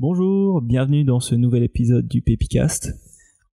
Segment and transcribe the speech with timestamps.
[0.00, 2.94] Bonjour, bienvenue dans ce nouvel épisode du Pepicast.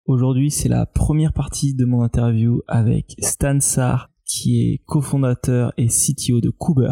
[0.05, 5.87] Aujourd'hui, c'est la première partie de mon interview avec Stan Sarr, qui est cofondateur et
[5.87, 6.91] CTO de Cooper.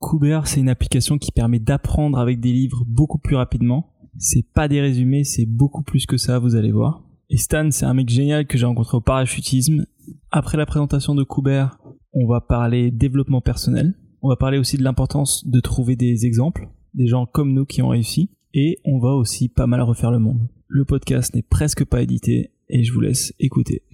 [0.00, 3.92] Cooper, c'est une application qui permet d'apprendre avec des livres beaucoup plus rapidement.
[4.16, 7.04] C'est pas des résumés, c'est beaucoup plus que ça, vous allez voir.
[7.30, 9.86] Et Stan, c'est un mec génial que j'ai rencontré au parachutisme.
[10.32, 11.66] Après la présentation de Cooper,
[12.12, 13.94] on va parler développement personnel.
[14.22, 17.80] On va parler aussi de l'importance de trouver des exemples, des gens comme nous qui
[17.80, 18.32] ont réussi.
[18.60, 20.48] Et on va aussi pas mal refaire le monde.
[20.66, 23.84] Le podcast n'est presque pas édité et je vous laisse écouter.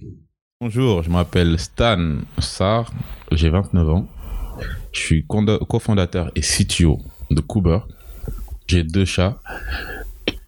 [0.59, 2.91] Bonjour, je m'appelle Stan Sarr,
[3.31, 4.07] j'ai 29 ans.
[4.91, 6.97] Je suis cofondateur et CTO
[7.29, 7.81] de Cooper.
[8.65, 9.39] J'ai deux chats,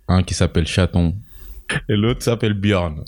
[0.07, 1.13] un qui s'appelle Chaton
[1.87, 3.03] et l'autre s'appelle Bjorn.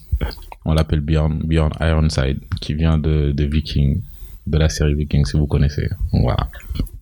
[0.63, 4.03] On l'appelle Bjorn, Bjorn Ironside, qui vient de, de Viking,
[4.45, 5.89] de la série Viking si vous connaissez.
[6.11, 6.51] Voilà.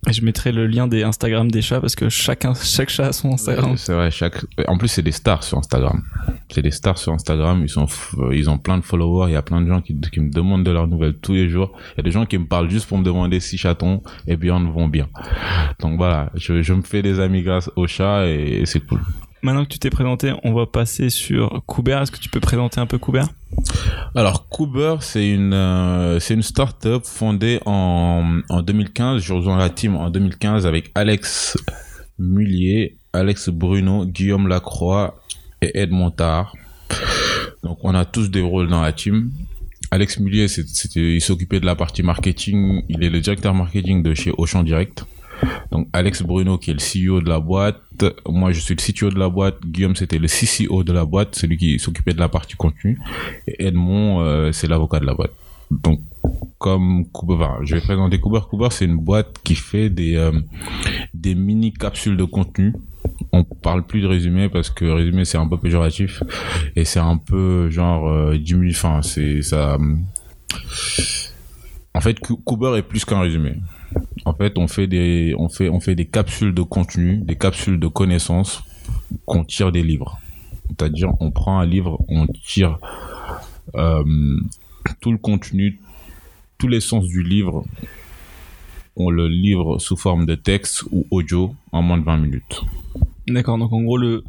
[0.09, 3.33] Je mettrai le lien des Instagram des chats parce que chacun, chaque chat a son
[3.33, 3.75] Instagram.
[3.77, 4.37] C'est vrai, chaque.
[4.67, 6.01] En plus, c'est des stars sur Instagram.
[6.49, 7.65] C'est des stars sur Instagram.
[7.65, 9.29] Ils ils ont plein de followers.
[9.29, 11.73] Il y a plein de gens qui, me demandent de leurs nouvelles tous les jours.
[11.93, 14.37] Il y a des gens qui me parlent juste pour me demander si chatons et
[14.37, 15.09] Bjorn vont bien.
[15.79, 19.01] Donc voilà, je, je me fais des amis grâce aux chats et c'est cool.
[19.43, 21.99] Maintenant que tu t'es présenté, on va passer sur Kuber.
[22.01, 23.23] Est-ce que tu peux présenter un peu Kuber?
[24.15, 29.21] Alors Kuber, c'est une euh, c'est une startup fondée en en 2015.
[29.21, 31.57] Je rejoins la team en 2015 avec Alex
[32.17, 35.19] Mullier, Alex Bruno, Guillaume Lacroix
[35.61, 36.55] et Ed Montard.
[37.63, 39.31] Donc on a tous des rôles dans la team.
[39.91, 40.47] Alex Mullier,
[40.95, 42.83] il s'occupait de la partie marketing.
[42.89, 45.05] Il est le directeur marketing de chez Auchan Direct.
[45.71, 47.81] Donc Alex Bruno qui est le CEO de la boîte,
[48.27, 51.35] moi je suis le CTO de la boîte, Guillaume c'était le CCO de la boîte,
[51.35, 52.99] celui qui s'occupait de la partie contenu,
[53.47, 55.33] et Edmond euh, c'est l'avocat de la boîte.
[55.69, 56.01] Donc
[56.57, 58.39] comme Cooper, je vais présenter Cooper.
[58.49, 60.31] Cooper c'est une boîte qui fait des euh,
[61.13, 62.73] des mini capsules de contenu.
[63.31, 66.23] On parle plus de résumé parce que résumé c'est un peu péjoratif
[66.75, 68.37] et c'est un peu genre euh,
[69.41, 69.77] ça.
[71.93, 73.55] En fait, Cooper est plus qu'un résumé.
[74.25, 77.79] En fait, on fait des, on fait, on fait des capsules de contenu, des capsules
[77.79, 78.63] de connaissances
[79.25, 80.19] qu'on tire des livres.
[80.67, 82.79] C'est-à-dire, on prend un livre, on tire
[83.75, 84.03] euh,
[84.99, 85.79] tout le contenu,
[86.57, 87.65] tous les sens du livre,
[88.95, 92.61] on le livre sous forme de texte ou audio en moins de 20 minutes.
[93.27, 94.23] D'accord, donc en gros, le,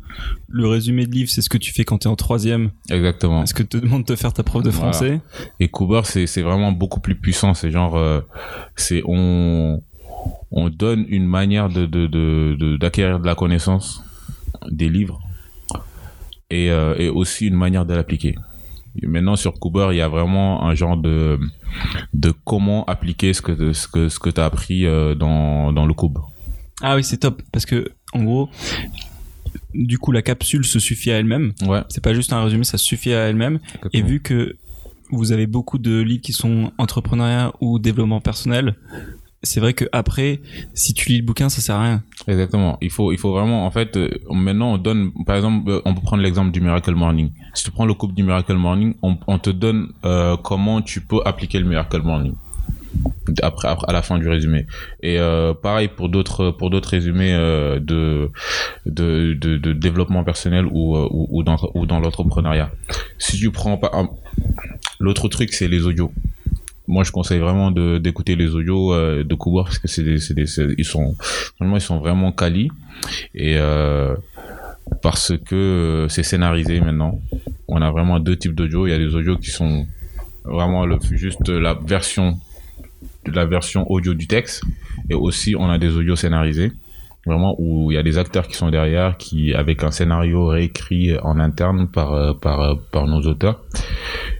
[0.48, 2.70] le résumé de livre, c'est ce que tu fais quand tu es en troisième.
[2.90, 3.44] Exactement.
[3.44, 5.20] Est-ce que te demande de faire ta prof de français?
[5.60, 7.54] Et Cooper, c'est vraiment beaucoup plus puissant.
[7.54, 8.20] C'est genre, euh,
[8.74, 9.80] c'est on,
[10.50, 11.86] on donne une manière de
[12.76, 14.02] d'acquérir de, de, la connaissance
[14.70, 15.20] des livres
[16.50, 18.34] et, euh, et aussi une manière de l'appliquer.
[19.02, 21.38] Maintenant sur Cooper, il y a vraiment un genre de
[22.14, 25.86] de comment appliquer ce que ce que ce que tu as appris euh, dans dans
[25.86, 26.20] le Cooper.
[26.82, 28.48] Ah oui, c'est top parce que en gros
[29.74, 31.52] du coup la capsule se suffit à elle-même.
[31.66, 31.82] Ouais.
[31.88, 33.58] C'est pas juste un résumé, ça suffit à elle-même
[33.92, 34.56] et vu que
[35.10, 38.74] vous avez beaucoup de livres qui sont entrepreneuriat ou développement personnel,
[39.42, 40.40] c'est vrai que après,
[40.74, 42.02] si tu lis le bouquin, ça sert à rien.
[42.26, 42.76] Exactement.
[42.80, 45.94] Il faut, il faut vraiment, en fait, euh, maintenant on donne, par exemple, euh, on
[45.94, 47.30] peut prendre l'exemple du Miracle Morning.
[47.54, 51.00] Si tu prends le couple du Miracle Morning, on, on te donne euh, comment tu
[51.00, 52.34] peux appliquer le Miracle Morning
[53.64, 54.66] à la fin du résumé.
[55.02, 58.30] Et euh, pareil pour d'autres pour d'autres résumés euh, de,
[58.86, 62.70] de, de développement personnel ou ou, ou dans ou dans l'entrepreneuriat.
[63.18, 63.90] Si tu prends pas
[65.00, 66.12] l'autre truc c'est les audios.
[66.88, 71.14] Moi je conseille vraiment d'écouter les audios euh, de Kubar parce que c'est ils sont
[71.60, 72.70] vraiment ils sont vraiment quali
[73.34, 74.16] et euh,
[75.02, 77.20] parce que euh, c'est scénarisé maintenant.
[77.68, 79.86] On a vraiment deux types d'audio il y a des audios qui sont
[80.44, 82.38] vraiment le juste la version
[83.26, 84.62] la version audio du texte
[85.10, 86.72] et aussi on a des audios scénarisés
[87.26, 91.18] vraiment où il y a des acteurs qui sont derrière qui avec un scénario réécrit
[91.18, 93.60] en interne par par par nos auteurs.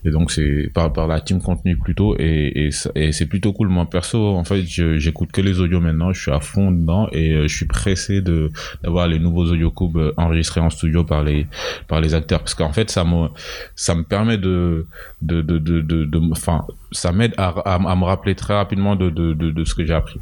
[0.05, 2.17] Et donc c'est par par la team contenu plutôt.
[2.19, 3.69] Et et, c'est plutôt cool.
[3.69, 6.13] Moi perso en fait j'écoute que les audios maintenant.
[6.13, 7.09] Je suis à fond dedans.
[7.13, 8.51] Et je suis pressé de
[8.83, 11.47] d'avoir les nouveaux audio cubes enregistrés en studio par les
[11.89, 12.41] par les acteurs.
[12.41, 13.29] Parce qu'en fait ça me
[13.75, 14.87] ça me permet de
[15.21, 19.33] de de de enfin ça m'aide à, à, à me rappeler très rapidement de de
[19.35, 20.21] de, de ce que j'ai appris.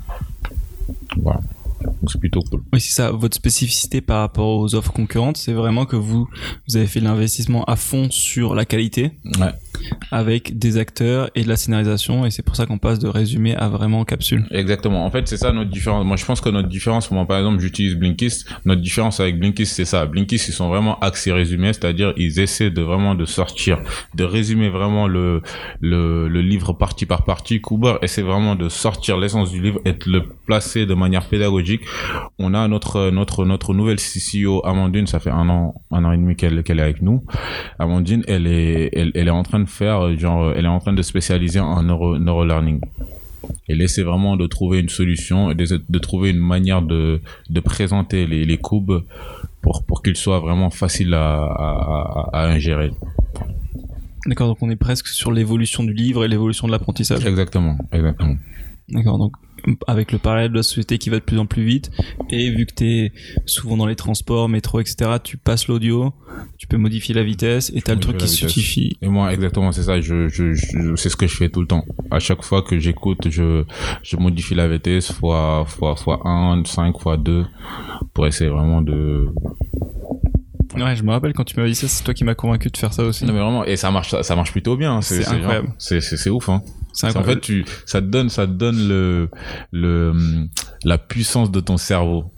[1.16, 1.40] Voilà
[1.86, 2.62] donc c'est plutôt cool.
[2.72, 3.10] Oui, c'est ça.
[3.10, 6.28] Votre spécificité par rapport aux offres concurrentes, c'est vraiment que vous,
[6.68, 9.12] vous avez fait l'investissement à fond sur la qualité.
[9.38, 9.52] Ouais.
[10.10, 13.54] Avec des acteurs et de la scénarisation, et c'est pour ça qu'on passe de résumé
[13.54, 14.46] à vraiment capsule.
[14.50, 15.04] Exactement.
[15.04, 16.04] En fait, c'est ça notre différence.
[16.04, 18.48] Moi, je pense que notre différence, moi, par exemple, j'utilise Blinkist.
[18.64, 20.06] Notre différence avec Blinkist, c'est ça.
[20.06, 23.78] Blinkist, ils sont vraiment axés résumé, c'est-à-dire ils essaient de vraiment de sortir,
[24.14, 25.42] de résumer vraiment le
[25.80, 27.60] le, le livre partie par partie.
[27.60, 31.75] Kuber essaie vraiment de sortir l'essence du livre et de le placer de manière pédagogique
[31.78, 31.88] Belgique.
[32.38, 36.17] On a notre notre notre nouvelle CCO Amandine, ça fait un an un an et
[36.17, 37.23] demi qu'elle qu'elle est avec nous.
[37.78, 40.93] Amandine, elle est elle, elle est en train de faire genre elle est en train
[40.93, 42.81] de spécialiser en neuro neurolearning.
[43.69, 48.26] Et laisser vraiment de trouver une solution, de, de trouver une manière de, de présenter
[48.26, 49.02] les, les cubes
[49.62, 52.90] pour, pour qu'ils soient vraiment faciles à, à, à, ingérer.
[54.26, 57.25] D'accord, donc on est presque sur l'évolution du livre et l'évolution de l'apprentissage.
[57.25, 58.37] Exactement, exactement.
[58.88, 59.32] D'accord, donc
[59.86, 61.90] avec le parallèle de la société qui va de plus en plus vite
[62.30, 63.12] et vu que tu es
[63.46, 66.12] souvent dans les transports, métro, etc., tu passes l'audio,
[66.58, 68.96] tu peux modifier la vitesse et tu as le truc qui se suffit.
[69.02, 71.66] Et moi, exactement, c'est ça, je, je, je c'est ce que je fais tout le
[71.66, 71.84] temps.
[72.10, 73.64] À chaque fois que j'écoute, je,
[74.02, 77.44] je modifie la vitesse fois, fois, fois 1, 5, fois 2
[78.14, 79.28] pour essayer vraiment de
[80.74, 82.76] Ouais, je me rappelle quand tu m'avais dit ça, c'est toi qui m'as convaincu de
[82.76, 83.24] faire ça aussi.
[83.24, 85.00] Non mais vraiment, et ça marche, ça marche plutôt bien.
[85.00, 85.72] C'est incroyable.
[85.78, 86.62] C'est ouf, hein.
[87.04, 89.28] En fait, tu, ça te donne, ça te donne le,
[89.72, 90.12] le,
[90.84, 92.32] la puissance de ton cerveau.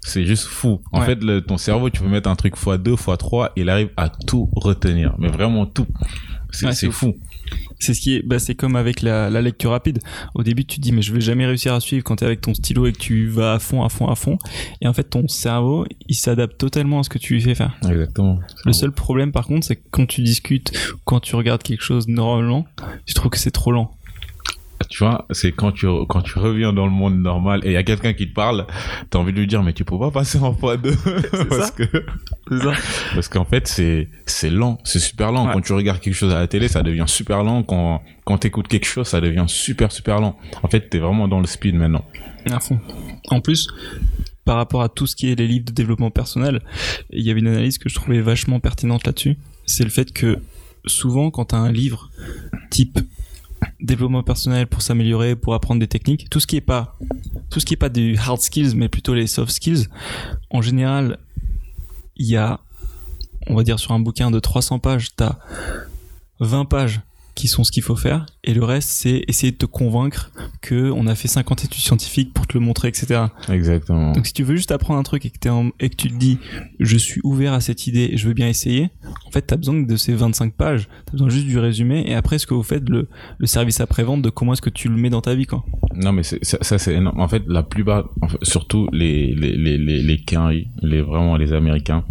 [0.00, 0.80] C'est juste fou.
[0.92, 4.08] En fait, le, ton cerveau, tu peux mettre un truc x2, x3, il arrive à
[4.08, 5.14] tout retenir.
[5.18, 5.86] Mais vraiment tout.
[6.50, 7.16] C'est fou.
[7.78, 10.00] C'est ce qui est, bah, c'est comme avec la, la, lecture rapide.
[10.34, 12.26] Au début, tu te dis, mais je vais jamais réussir à suivre quand tu es
[12.26, 14.38] avec ton stylo et que tu vas à fond, à fond, à fond.
[14.80, 17.76] Et en fait, ton cerveau, il s'adapte totalement à ce que tu lui fais faire.
[17.88, 18.38] Exactement.
[18.64, 20.72] Le seul problème, par contre, c'est que quand tu discutes,
[21.04, 22.66] quand tu regardes quelque chose normalement,
[23.04, 23.95] tu trouves que c'est trop lent
[24.88, 27.76] tu vois, c'est quand tu quand tu reviens dans le monde normal et il y
[27.76, 28.66] a quelqu'un qui te parle,
[29.10, 31.84] t'as envie de lui dire mais tu peux pas passer en x2 parce que
[32.50, 32.72] ça.
[33.14, 36.38] parce qu'en fait c'est c'est lent, c'est super lent quand tu regardes quelque chose à
[36.38, 40.20] la télé, ça devient super lent quand quand t'écoutes quelque chose, ça devient super super
[40.20, 40.36] lent.
[40.62, 42.04] En fait, t'es vraiment dans le speed maintenant.
[42.50, 42.80] À fond.
[43.30, 43.68] En plus,
[44.44, 46.60] par rapport à tout ce qui est les livres de développement personnel,
[47.10, 50.38] il y avait une analyse que je trouvais vachement pertinente là-dessus, c'est le fait que
[50.86, 52.10] souvent quand t'as un livre
[52.70, 52.98] type
[53.80, 56.96] développement personnel pour s'améliorer, pour apprendre des techniques, tout ce qui est pas
[57.50, 59.88] tout pas du hard skills mais plutôt les soft skills,
[60.50, 61.18] en général,
[62.16, 62.60] il y a
[63.48, 65.38] on va dire sur un bouquin de 300 pages, tu as
[66.40, 67.00] 20 pages
[67.36, 68.26] qui sont ce qu'il faut faire.
[68.42, 72.32] Et le reste c'est essayer de te convaincre que on a fait 50 études scientifiques
[72.34, 74.12] pour te le montrer etc exactement.
[74.12, 75.36] Donc si tu veux juste apprendre un truc et que,
[75.78, 76.38] et que tu te dis
[76.80, 78.90] je suis ouvert à cette idée et je veux bien essayer
[79.26, 80.88] en fait tu as besoin de ces 25 pages.
[80.88, 83.08] Tu as besoin juste du résumé et après ce que vous faites le,
[83.38, 85.64] le service après vente de comment est-ce que tu le mets dans ta vie quoi.
[85.94, 87.20] Non mais ça, ça c'est énorme.
[87.20, 88.08] En fait la plupart
[88.42, 92.04] surtout les les les les les, les, les vraiment les américains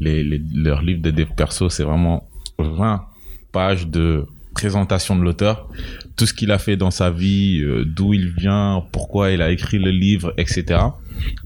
[0.00, 2.28] les, les leurs livres de dev perso c'est vraiment
[2.58, 3.04] 20
[3.52, 5.68] pages de présentation de l'auteur,
[6.16, 9.50] tout ce qu'il a fait dans sa vie, euh, d'où il vient, pourquoi il a
[9.50, 10.80] écrit le livre, etc.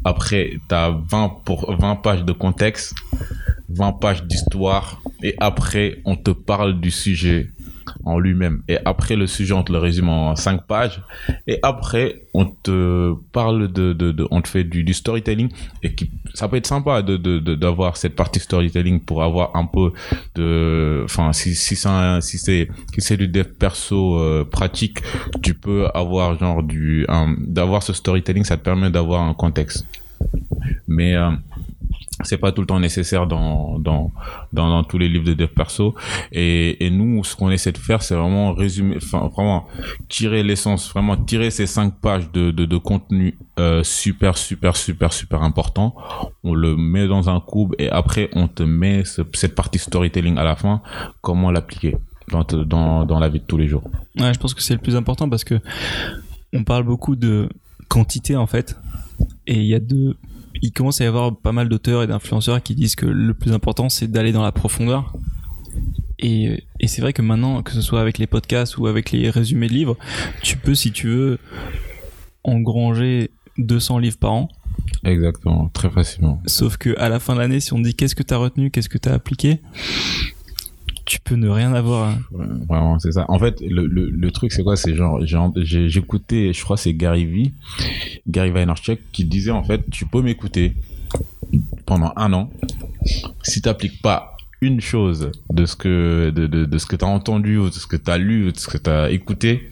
[0.04, 2.94] Après, tu as 20, pour, 20 pages de contexte,
[3.68, 7.50] 20 pages d'histoire, et après, on te parle du sujet
[8.04, 8.62] en lui-même.
[8.68, 11.02] Et après, le sujet, on te le résume en cinq pages.
[11.46, 15.50] Et après, on te parle de, de, on te fait du, storytelling.
[15.82, 17.16] Et qui, ça peut être sympa de,
[17.54, 19.92] d'avoir cette partie storytelling pour avoir un peu
[20.34, 24.98] de, enfin, si, si c'est, si c'est du dev perso euh, pratique,
[25.42, 27.06] tu peux avoir genre du,
[27.38, 29.86] d'avoir ce storytelling, ça te permet d'avoir un contexte.
[30.88, 31.30] Mais, euh,
[32.24, 34.10] c'est pas tout le temps nécessaire dans dans
[34.52, 35.94] dans, tous les livres de dev perso.
[36.32, 39.66] Et, et nous ce qu'on essaie de faire c'est vraiment résumer enfin vraiment
[40.08, 45.42] tirer l'essence vraiment tirer ces cinq pages de de, contenu euh, super super super super
[45.42, 45.94] important.
[46.42, 49.02] On le met dans un cube et après on te met
[49.32, 50.80] cette partie storytelling à la fin.
[51.20, 51.96] Comment l'appliquer
[52.30, 53.82] dans, dans dans la vie de tous les jours?
[54.16, 55.60] Je pense que c'est le plus important parce que
[56.52, 57.48] on parle beaucoup de
[57.88, 58.78] quantité en fait.
[59.46, 60.16] Et il y a deux
[60.62, 63.52] il commence à y avoir pas mal d'auteurs et d'influenceurs qui disent que le plus
[63.52, 65.12] important c'est d'aller dans la profondeur.
[66.18, 69.28] Et, et c'est vrai que maintenant, que ce soit avec les podcasts ou avec les
[69.28, 69.98] résumés de livres,
[70.42, 71.38] tu peux, si tu veux,
[72.42, 74.48] engranger 200 livres par an.
[75.04, 76.40] Exactement, très facilement.
[76.46, 78.70] Sauf que à la fin de l'année, si on dit qu'est-ce que tu as retenu,
[78.70, 79.60] qu'est-ce que tu as appliqué,
[81.26, 82.14] tu ne rien avoir.
[82.30, 83.24] Vraiment, c'est ça.
[83.28, 84.76] En fait, le, le, le truc, c'est quoi?
[84.76, 85.20] C'est genre,
[85.56, 87.52] j'ai écouté, je crois, c'est Gary V,
[88.28, 90.74] Gary Vaynerchuk, qui disait en fait, tu peux m'écouter
[91.84, 92.50] pendant un an.
[93.42, 97.58] Si t'appliques pas une chose de ce que de, de, de ce que t'as entendu
[97.58, 99.70] ou de ce que t'as lu ou de ce que t'as écouté,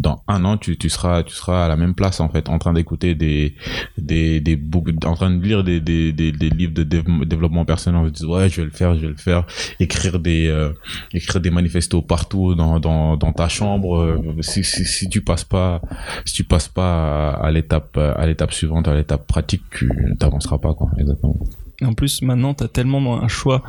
[0.00, 2.58] dans un an, tu, tu seras, tu seras à la même place en fait, en
[2.58, 3.54] train d'écouter des,
[3.98, 8.00] des, des books, en train de lire des, des, des, livres de développement personnel.
[8.00, 9.46] On se dit ouais, je vais le faire, je vais le faire.
[9.78, 10.72] Écrire des, euh,
[11.12, 13.98] écrire des manifestos partout dans, dans, dans ta chambre.
[13.98, 15.82] Euh, si, si, si tu passes pas,
[16.24, 20.72] si tu passes pas à, l'étape, à l'étape suivante, à l'étape pratique, tu t'avanceras pas
[20.72, 20.90] quoi.
[20.98, 21.36] Exactement.
[21.82, 23.62] En plus, maintenant, t'as tellement un choix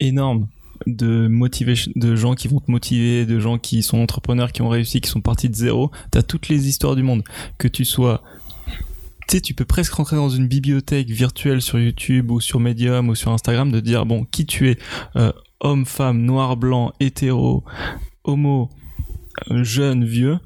[0.00, 0.48] énorme
[0.86, 4.68] de motivation, de gens qui vont te motiver, de gens qui sont entrepreneurs, qui ont
[4.68, 5.90] réussi, qui sont partis de zéro.
[6.10, 7.22] T'as toutes les histoires du monde.
[7.58, 8.22] Que tu sois
[9.26, 13.08] tu sais, tu peux presque rentrer dans une bibliothèque virtuelle sur YouTube ou sur Medium
[13.08, 14.78] ou sur Instagram de dire bon qui tu es,
[15.16, 17.64] euh, homme, femme, noir, blanc, hétéro,
[18.24, 18.68] homo,
[19.50, 20.38] euh, jeune, vieux.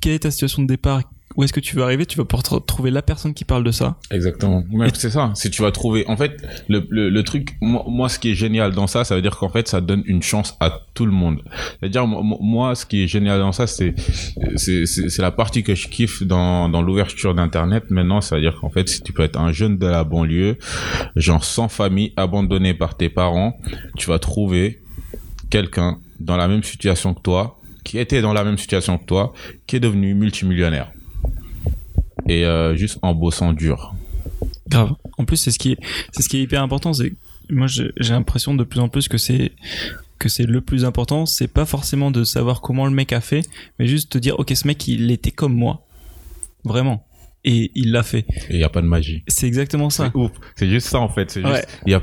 [0.00, 1.02] Quelle est ta situation de départ?
[1.36, 3.70] Où est-ce que tu veux arriver, tu vas pouvoir trouver la personne qui parle de
[3.70, 3.96] ça.
[4.10, 4.64] Exactement.
[4.94, 5.32] c'est ça.
[5.34, 8.34] Si tu vas trouver, en fait, le, le, le truc, moi, moi, ce qui est
[8.34, 11.12] génial dans ça, ça veut dire qu'en fait, ça donne une chance à tout le
[11.12, 11.42] monde.
[11.80, 13.94] C'est-à-dire, moi, ce qui est génial dans ça, c'est,
[14.56, 17.84] c'est, c'est la partie que je kiffe dans, dans l'ouverture d'Internet.
[17.90, 20.58] Maintenant, ça veut dire qu'en fait, si tu peux être un jeune de la banlieue,
[21.16, 23.58] genre sans famille, abandonné par tes parents,
[23.96, 24.82] tu vas trouver
[25.50, 29.32] quelqu'un dans la même situation que toi, qui était dans la même situation que toi,
[29.66, 30.92] qui est devenu multimillionnaire
[32.28, 33.94] et euh, juste en bossant dur.
[34.68, 34.94] Grave.
[35.18, 35.78] En plus, c'est ce qui est,
[36.12, 36.92] c'est ce qui est hyper important.
[36.92, 37.12] C'est
[37.50, 39.52] moi, j'ai l'impression de plus en plus que c'est
[40.18, 41.26] que c'est le plus important.
[41.26, 43.42] C'est pas forcément de savoir comment le mec a fait,
[43.78, 45.84] mais juste te dire, ok, ce mec, il était comme moi,
[46.64, 47.04] vraiment
[47.44, 48.24] et il l'a fait.
[48.48, 49.24] Et il n'y a pas de magie.
[49.26, 50.12] C'est exactement ça.
[50.56, 51.30] C'est juste ça en fait.
[51.30, 52.02] C'est juste, il y a,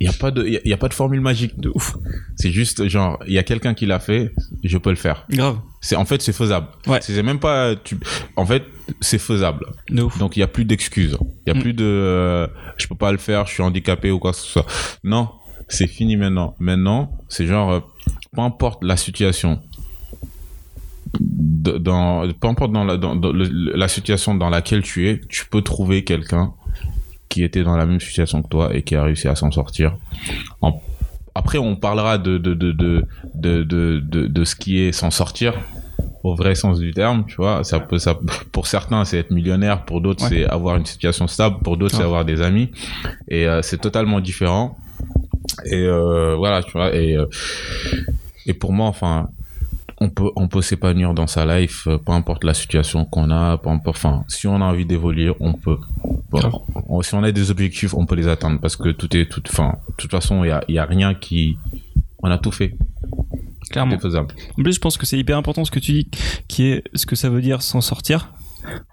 [0.00, 1.96] y a pas de, il y, a pas de formule magique de ouf.
[2.36, 4.32] C'est juste genre, il y a quelqu'un qui l'a fait,
[4.64, 5.26] je peux le faire.
[5.30, 5.58] Grave.
[5.80, 6.68] C'est en fait c'est faisable.
[6.86, 6.98] Ouais.
[7.02, 7.96] C'est même pas, tu,
[8.36, 8.64] en fait
[9.00, 9.66] c'est faisable.
[9.88, 10.18] De ouf.
[10.18, 11.16] Donc il y a plus d'excuses.
[11.46, 11.62] Il y a mm.
[11.62, 14.46] plus de, euh, je peux pas le faire, je suis handicapé ou quoi que ce
[14.46, 14.66] soit.
[15.02, 15.30] Non,
[15.68, 16.54] c'est fini maintenant.
[16.58, 17.80] Maintenant, c'est genre, euh,
[18.32, 19.60] peu importe la situation,
[21.20, 26.04] dans, peu importe dans, la, dans, la situation dans laquelle tu es, tu peux trouver
[26.04, 26.52] quelqu'un
[27.28, 29.96] qui était dans la même situation que toi et qui a réussi à s'en sortir.
[31.34, 35.54] après, on parlera de de, de, de, de, de, de, ce qui est s'en sortir
[36.24, 37.62] au vrai sens du terme, tu vois.
[37.62, 38.18] Ça peut, ça,
[38.52, 42.02] pour certains, c'est être millionnaire, pour d'autres, c'est avoir une situation stable, pour d'autres, c'est
[42.02, 42.70] avoir des amis.
[43.28, 44.76] Et euh, c'est totalement différent.
[45.66, 46.94] Et euh, voilà, tu vois.
[46.96, 47.26] Et, euh,
[48.46, 49.28] et pour moi, enfin,
[50.00, 53.70] on peut on peut s'épanouir dans sa life peu importe la situation qu'on a peu
[53.70, 55.78] importe enfin si on a envie d'évoluer on peut
[57.02, 59.76] si on a des objectifs on peut les atteindre parce que tout est tout enfin
[59.88, 61.58] de toute façon il y a, y a rien qui
[62.24, 62.76] on a tout fait
[63.70, 66.08] clairement faisable en plus je pense que c'est hyper important ce que tu dis
[66.48, 68.32] qui est ce que ça veut dire s'en sortir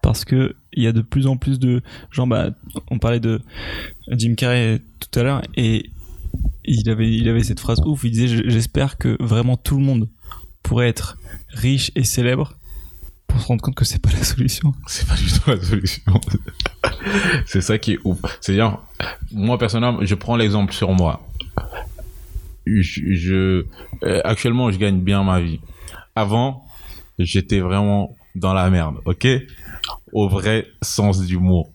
[0.02, 2.50] parce que il y a de plus en plus de gens bah
[2.90, 3.42] on parlait de
[4.10, 5.90] Jim Carrey tout à l'heure et
[6.66, 10.10] il avait il avait cette phrase ouf il disait j'espère que vraiment tout le monde
[10.64, 11.18] pourrait être
[11.50, 12.58] riche et célèbre
[13.32, 14.74] pour se rendre compte que c'est pas la solution.
[14.88, 16.14] C'est pas du tout la solution.
[17.46, 18.20] c'est ça qui est ouf.
[18.42, 18.80] C'est-à-dire,
[19.32, 21.28] moi personnellement, je prends l'exemple sur moi.
[22.80, 23.66] Je,
[24.04, 25.60] euh, actuellement, je gagne bien ma vie.
[26.16, 26.64] Avant,
[27.20, 29.28] j'étais vraiment dans la merde, ok?
[30.14, 31.68] Au vrai sens du mot.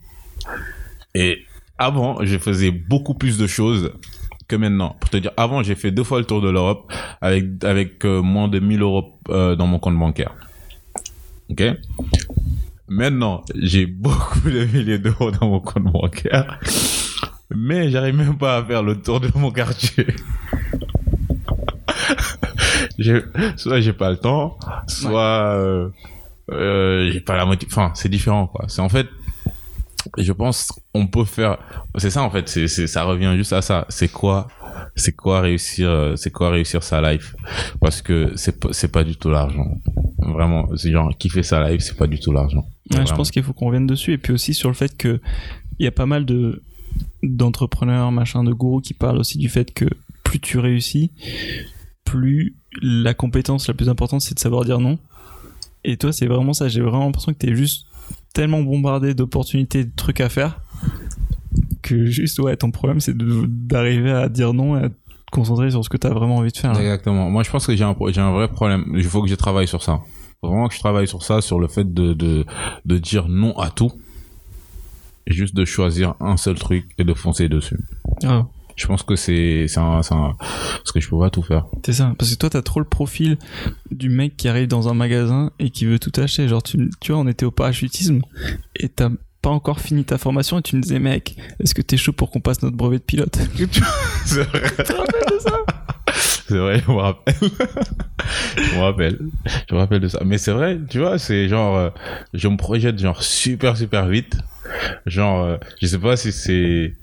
[1.15, 1.45] Et
[1.79, 3.93] avant, je faisais beaucoup plus de choses
[4.49, 4.97] que maintenant.
[5.00, 8.23] Pour te dire, avant, j'ai fait deux fois le tour de l'Europe avec, avec euh,
[8.23, 10.35] moins de 1000 euros euh, dans mon compte bancaire.
[11.50, 11.62] Ok?
[12.88, 16.61] Maintenant, j'ai beaucoup de milliers d'euros dans mon compte bancaire,
[17.55, 20.07] mais j'arrive même pas à faire le tour de mon quartier.
[23.57, 25.88] Soit j'ai pas le temps, soit euh,
[26.50, 27.83] euh, j'ai pas la motivation.
[27.83, 28.67] Enfin, c'est différent, quoi.
[28.69, 29.09] C'est en fait,
[30.19, 31.59] je pense on peut faire
[31.97, 33.87] c'est ça en fait c'est ça revient juste à ça.
[33.88, 34.49] C'est quoi
[34.95, 37.35] c'est quoi réussir c'est quoi réussir sa life?
[37.81, 39.79] Parce que c'est c'est pas du tout l'argent.
[40.19, 42.65] Vraiment c'est genre qui fait sa life c'est pas du tout l'argent.
[42.91, 44.12] Je pense qu'il faut qu'on revienne dessus.
[44.12, 45.21] Et puis aussi sur le fait que
[45.79, 46.62] il y a pas mal de
[47.23, 49.87] d'entrepreneurs machin de gourous qui parlent aussi du fait que
[50.23, 51.11] plus tu réussis
[52.05, 54.99] plus la compétence la plus importante c'est de savoir dire non
[55.85, 57.87] et toi c'est vraiment ça j'ai vraiment l'impression que tu es juste
[58.37, 60.61] tellement bombardé d'opportunités, de trucs à faire,
[61.80, 64.95] que juste, ouais, ton problème, c'est d'arriver à dire non et à te
[65.33, 66.78] concentrer sur ce que tu as vraiment envie de faire.
[66.78, 67.30] Exactement.
[67.30, 68.85] Moi, je pense que j'ai un, vrai problème.
[68.95, 70.00] Il faut que je travaille sur ça.
[70.42, 72.45] vraiment que je travaille sur ça, sur le fait de, de,
[72.85, 73.92] de dire non à tout.
[75.26, 77.78] Et juste de choisir un seul truc et de foncer dessus.
[78.23, 81.66] Ah je pense que c'est c'est un, un, parce que je peux pas tout faire.
[81.85, 83.38] C'est ça parce que toi t'as trop le profil
[83.90, 86.47] du mec qui arrive dans un magasin et qui veut tout acheter.
[86.47, 88.21] Genre tu, tu vois on était au parachutisme
[88.76, 89.11] et t'as
[89.42, 92.30] pas encore fini ta formation et tu me disais mec est-ce que t'es chaud pour
[92.30, 93.38] qu'on passe notre brevet de pilote?
[94.26, 94.62] C'est vrai.
[94.76, 95.64] Tu te rappelles de ça?
[96.49, 97.35] C'est vrai je me rappelle.
[98.57, 99.19] Je me rappelle.
[99.69, 100.21] Je me rappelle de ça.
[100.25, 101.91] Mais c'est vrai tu vois c'est genre euh,
[102.35, 104.37] je me projette genre super super vite.
[105.07, 106.95] Genre euh, je sais pas si c'est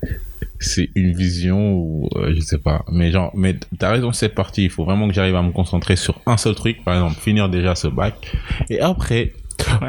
[0.59, 2.83] c'est une vision ou euh, je sais pas.
[2.91, 4.63] Mais genre mais t'as raison c'est parti.
[4.63, 6.83] Il faut vraiment que j'arrive à me concentrer sur un seul truc.
[6.83, 8.35] Par exemple finir déjà ce bac.
[8.69, 9.33] Et après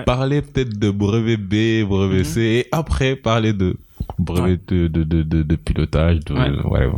[0.07, 2.25] parler peut-être de brevet B brevet mhm.
[2.25, 2.41] C.
[2.41, 3.77] Et après parler de
[4.19, 6.89] brevet de, de, de, de, pilotage de, ouais.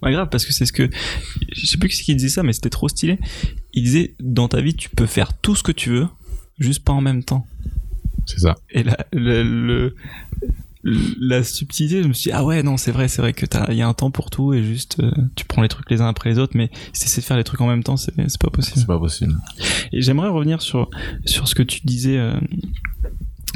[0.00, 0.88] Bah grave, parce que c'est ce que.
[1.52, 3.18] Je sais plus qui qui disait ça, mais c'était trop stylé.
[3.72, 6.08] Il disait dans ta vie, tu peux faire tout ce que tu veux,
[6.58, 7.46] juste pas en même temps.
[8.26, 8.54] C'est ça.
[8.70, 9.94] Et la, le, le-
[10.84, 13.70] la subtilité, je me suis dit, ah ouais, non, c'est vrai, c'est vrai que t'as,
[13.70, 16.00] il y a un temps pour tout et juste, euh, tu prends les trucs les
[16.00, 18.12] uns après les autres, mais si t'essaies de faire les trucs en même temps, c'est,
[18.28, 18.78] c'est pas possible.
[18.78, 19.32] C'est pas possible.
[19.92, 20.90] Et j'aimerais revenir sur,
[21.24, 22.34] sur ce que tu disais, euh,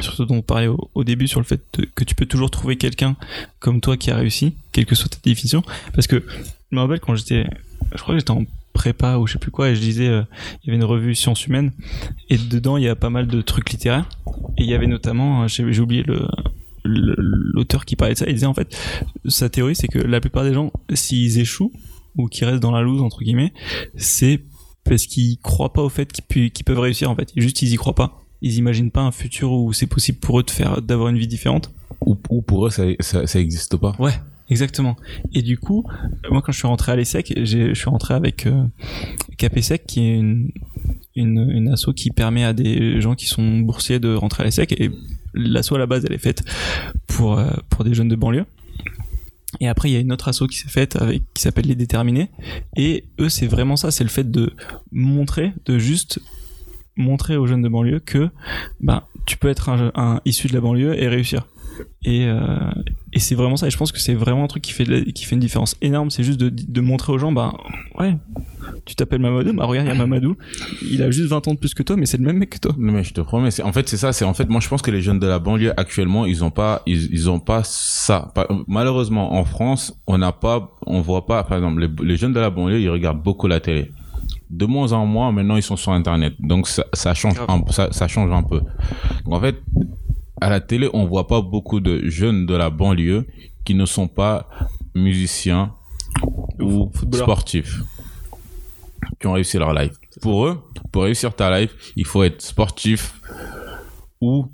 [0.02, 1.60] sur ce dont on parlait au, au début, sur le fait
[1.94, 3.16] que tu peux toujours trouver quelqu'un
[3.58, 5.62] comme toi qui a réussi, quelle que soit ta définition.
[5.94, 6.22] Parce que
[6.70, 7.46] je me rappelle quand j'étais,
[7.94, 10.22] je crois que j'étais en prépa ou je sais plus quoi, et je disais, euh,
[10.62, 11.72] il y avait une revue Sciences Humaines,
[12.28, 14.08] et dedans il y a pas mal de trucs littéraires.
[14.58, 16.26] Et il y avait notamment, euh, j'ai oublié le
[16.88, 18.78] l'auteur qui parlait de ça, il disait en fait,
[19.26, 21.72] sa théorie c'est que la plupart des gens, s'ils échouent,
[22.16, 23.52] ou qu'ils restent dans la loose, entre guillemets,
[23.96, 24.40] c'est
[24.84, 27.32] parce qu'ils croient pas au fait qu'ils qu'ils peuvent réussir en fait.
[27.36, 28.22] Juste ils y croient pas.
[28.42, 31.26] Ils imaginent pas un futur où c'est possible pour eux de faire d'avoir une vie
[31.26, 31.72] différente.
[32.00, 33.94] Ou, ou pour eux, ça, ça, ça existe pas.
[33.98, 34.12] Ouais,
[34.50, 34.96] exactement.
[35.32, 35.84] Et du coup,
[36.30, 38.64] moi quand je suis rentré à l'ESSEC, je suis rentré avec euh,
[39.36, 39.46] qui
[40.00, 40.50] est une
[41.14, 44.72] une, une asso qui permet à des gens qui sont boursiers de rentrer à l'ESSEC
[44.72, 44.90] et
[45.32, 46.42] l'asso à la base elle est faite
[47.06, 48.44] pour euh, pour des jeunes de banlieue.
[49.60, 51.74] Et après, il y a une autre asso qui s'est faite avec, qui s'appelle Les
[51.74, 52.30] Déterminés.
[52.76, 54.52] Et eux, c'est vraiment ça, c'est le fait de
[54.92, 56.20] montrer, de juste
[56.96, 58.30] montrer aux jeunes de banlieue que,
[58.80, 61.46] ben, tu peux être un, issu de la banlieue et réussir.
[62.04, 62.70] Et, euh,
[63.12, 63.66] et c'est vraiment ça.
[63.66, 66.10] Et je pense que c'est vraiment un truc qui fait, qui fait une différence énorme.
[66.10, 67.52] C'est juste de, de montrer aux gens, bah,
[67.98, 68.16] ouais,
[68.84, 70.36] tu t'appelles Mamadou, bah regarde, il y a Mamadou.
[70.90, 72.58] Il a juste 20 ans de plus que toi, mais c'est le même mec que
[72.58, 72.72] toi.
[72.78, 74.90] Mais je te promets, en fait, c'est ça, c'est, en fait, moi, je pense que
[74.90, 78.32] les jeunes de la banlieue, actuellement, ils ont pas, ils, ils ont pas ça.
[78.66, 82.50] Malheureusement, en France, on n'a pas, on voit pas, par exemple, les jeunes de la
[82.50, 83.90] banlieue, ils regardent beaucoup la télé.
[84.50, 86.34] De moins en moins, maintenant, ils sont sur Internet.
[86.38, 88.60] Donc, ça, ça change un, ça, ça change un peu.
[89.26, 89.56] En fait,
[90.40, 93.26] à la télé, on voit pas beaucoup de jeunes de la banlieue
[93.64, 94.48] qui ne sont pas
[94.94, 95.72] musiciens
[96.60, 97.80] ou sportifs
[99.20, 99.92] qui ont réussi leur life.
[100.20, 100.62] Pour eux,
[100.92, 103.20] pour réussir ta life, il faut être sportif
[104.20, 104.46] ou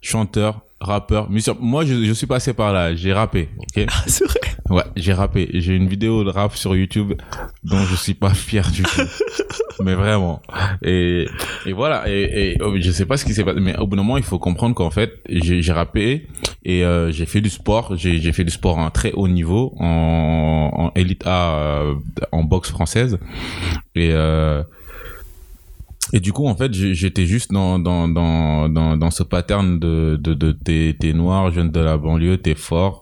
[0.00, 1.56] chanteur, rappeur, musicien.
[1.60, 3.86] Moi, je, je suis passé par là, j'ai rappé, ok?
[4.06, 4.40] C'est vrai.
[4.70, 5.48] Ouais, j'ai rappé.
[5.54, 7.14] J'ai une vidéo de rap sur YouTube
[7.64, 9.00] dont je suis pas fier du tout.
[9.82, 10.42] mais vraiment.
[10.82, 11.26] Et,
[11.66, 12.04] et voilà.
[12.08, 13.60] Et, et oh, je sais pas ce qui s'est passé.
[13.60, 16.26] Mais au bout d'un moment, il faut comprendre qu'en fait, j'ai rappé
[16.64, 17.96] et euh, j'ai fait du sport.
[17.96, 21.94] J'ai fait du sport à un très haut niveau en, en élite A, euh,
[22.32, 23.18] en boxe française.
[23.94, 24.62] Et, euh,
[26.12, 30.18] et du coup, en fait, j'étais juste dans, dans, dans, dans, dans ce pattern de,
[30.20, 33.00] de, de t'es, t'es noir, jeune de la banlieue, t'es fort,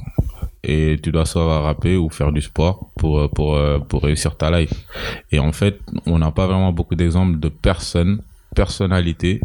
[0.66, 4.36] et tu dois savoir rapper ou faire du sport pour, euh, pour, euh, pour réussir
[4.36, 4.72] ta life.
[5.30, 8.20] Et en fait, on n'a pas vraiment beaucoup d'exemples de personnes,
[8.54, 9.40] personnalités,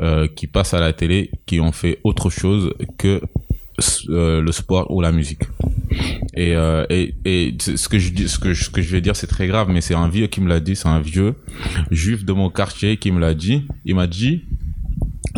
[0.00, 3.22] euh, qui passent à la télé, qui ont fait autre chose que
[4.08, 5.44] le sport ou la musique.
[6.34, 6.52] Et,
[6.90, 9.46] et, et ce que je dis, ce que ce que je vais dire, c'est très
[9.46, 11.34] grave, mais c'est un vieux qui me l'a dit, c'est un vieux
[11.90, 13.66] juif de mon quartier qui me l'a dit.
[13.86, 14.44] Il m'a dit,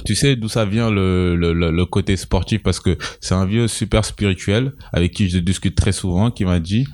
[0.05, 2.63] tu sais d'où ça vient le, le, le, le côté sportif?
[2.63, 6.61] Parce que c'est un vieux super spirituel avec qui je discute très souvent qui m'a
[6.61, 6.87] dit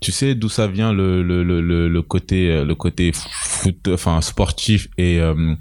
[0.00, 3.88] tu sais d'où ça vient le, le, le, le, le côté euh, le côté foot
[3.88, 5.54] enfin sportif et euh,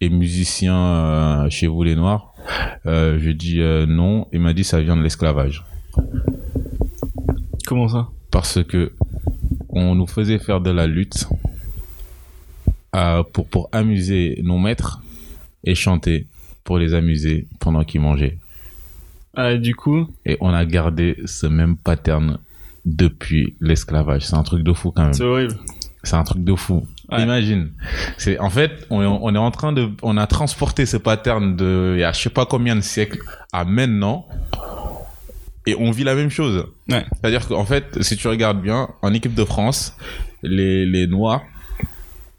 [0.00, 2.34] et musicien euh, chez vous les noirs?
[2.86, 4.26] Euh, je dis non.
[4.32, 5.64] Il m'a dit ça vient de l'esclavage.
[7.66, 8.08] Comment ça?
[8.30, 8.92] Parce que
[9.68, 11.26] on nous faisait faire de la lutte
[13.32, 15.00] pour pour amuser nos maîtres
[15.64, 16.26] et chanter
[16.64, 18.38] pour les amuser pendant qu'ils mangeaient.
[19.34, 22.38] ah, Du coup, Et on a gardé ce même pattern
[22.84, 24.26] depuis l'esclavage.
[24.26, 25.12] C'est un truc de fou quand même.
[25.12, 25.54] c'est horrible.
[26.04, 26.86] C'est un truc de fou.
[27.12, 27.22] Ouais.
[27.22, 27.70] Imagine.
[28.18, 31.54] C'est en fait, on est, on est en train de, on a transporté ce pattern
[31.56, 33.18] de, il y a je sais pas combien de siècles
[33.52, 34.26] à maintenant,
[35.66, 36.66] et on vit la même chose.
[36.88, 37.04] Ouais.
[37.20, 39.96] C'est-à-dire qu'en fait, si tu regardes bien, en équipe de France,
[40.42, 41.42] les, les Noirs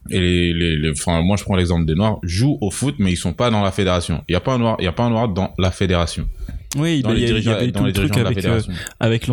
[0.09, 3.11] et les, les, les- enfin, moi je prends l'exemple des Noirs jouent au foot, mais
[3.11, 4.23] ils sont pas dans la fédération.
[4.27, 6.27] Il y a pas un Noir, il y a pas un Noir dans la fédération.
[6.75, 8.73] Oui, il Dans y, y avait dans tout les le truc avec, euh, fédération.
[8.99, 9.27] avec,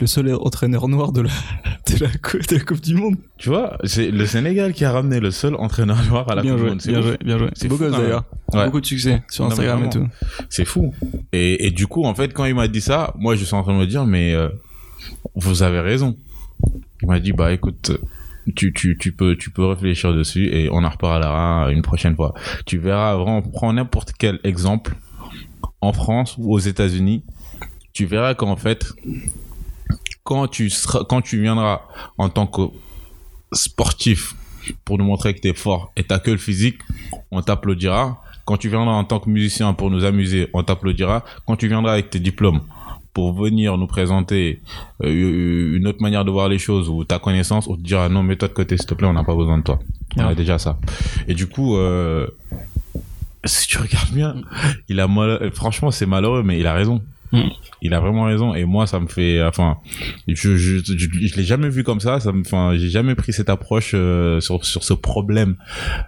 [0.00, 1.28] le seul entraîneur noir de la,
[1.92, 3.16] de la, coupe, de la Coupe du Monde.
[3.36, 6.52] Tu vois, c'est le Sénégal qui a ramené le seul entraîneur noir à la bien
[6.52, 6.80] Coupe du Monde.
[6.86, 7.48] Bien joué, bien joué.
[7.52, 8.24] C'est beau gosse d'ailleurs.
[8.54, 8.64] Ouais.
[8.64, 10.08] Beaucoup de succès sur Non, Instagram et tout.
[10.48, 10.94] C'est fou.
[11.34, 13.62] Et, et du coup, en fait, quand il m'a dit ça, moi, je suis en
[13.62, 14.48] train de me dire, mais euh,
[15.34, 16.16] vous avez raison.
[17.02, 17.92] Il m'a dit, bah écoute,
[18.54, 22.34] tu, tu, tu, peux, tu réfléchir dessus et on en reparlera une prochaine fois.
[22.66, 24.96] Tu verras, vraiment, prends n'importe quel exemple
[25.80, 27.24] en France ou aux États-Unis.
[27.92, 28.92] Tu verras qu'en fait,
[30.24, 31.82] quand tu, seras, quand tu viendras
[32.18, 32.62] en tant que
[33.52, 34.34] sportif
[34.84, 36.80] pour nous montrer que tu es fort et t'as que physique,
[37.30, 38.22] on t'applaudira.
[38.44, 41.24] Quand tu viendras en tant que musicien pour nous amuser, on t'applaudira.
[41.46, 42.62] Quand tu viendras avec tes diplômes
[43.12, 44.62] pour venir nous présenter
[45.02, 48.08] euh, une autre manière de voir les choses ou ta connaissance ou te dire ah
[48.08, 49.78] non mets-toi de côté s'il te plaît on n'a pas besoin de toi.
[50.16, 50.78] On a déjà ça.
[51.28, 52.26] Et du coup euh,
[53.44, 54.36] si tu regardes bien
[54.88, 55.50] il a mal...
[55.52, 57.48] franchement c'est malheureux mais il a raison Mm.
[57.82, 58.54] il a vraiment raison.
[58.54, 59.78] Et moi ça me fait enfin
[60.26, 62.20] je je je, je l'ai jamais vu comme ça.
[62.20, 65.56] Ça me enfin j'ai jamais pris cette approche euh, sur sur ce problème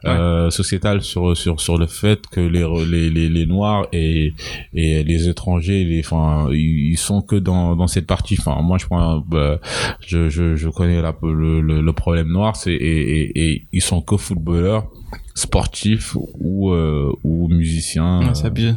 [0.05, 4.35] euh, sociétal sur sur sur le fait que les les les, les noirs et
[4.75, 8.37] et les étrangers les enfin ils sont que dans dans cette partie.
[8.39, 9.59] Enfin moi je prends bah,
[10.01, 13.83] je je je connais la, le, le le problème noir c'est et, et et ils
[13.83, 14.89] sont que footballeurs
[15.35, 18.73] sportifs ou euh, ou musiciens Ouais, abusé.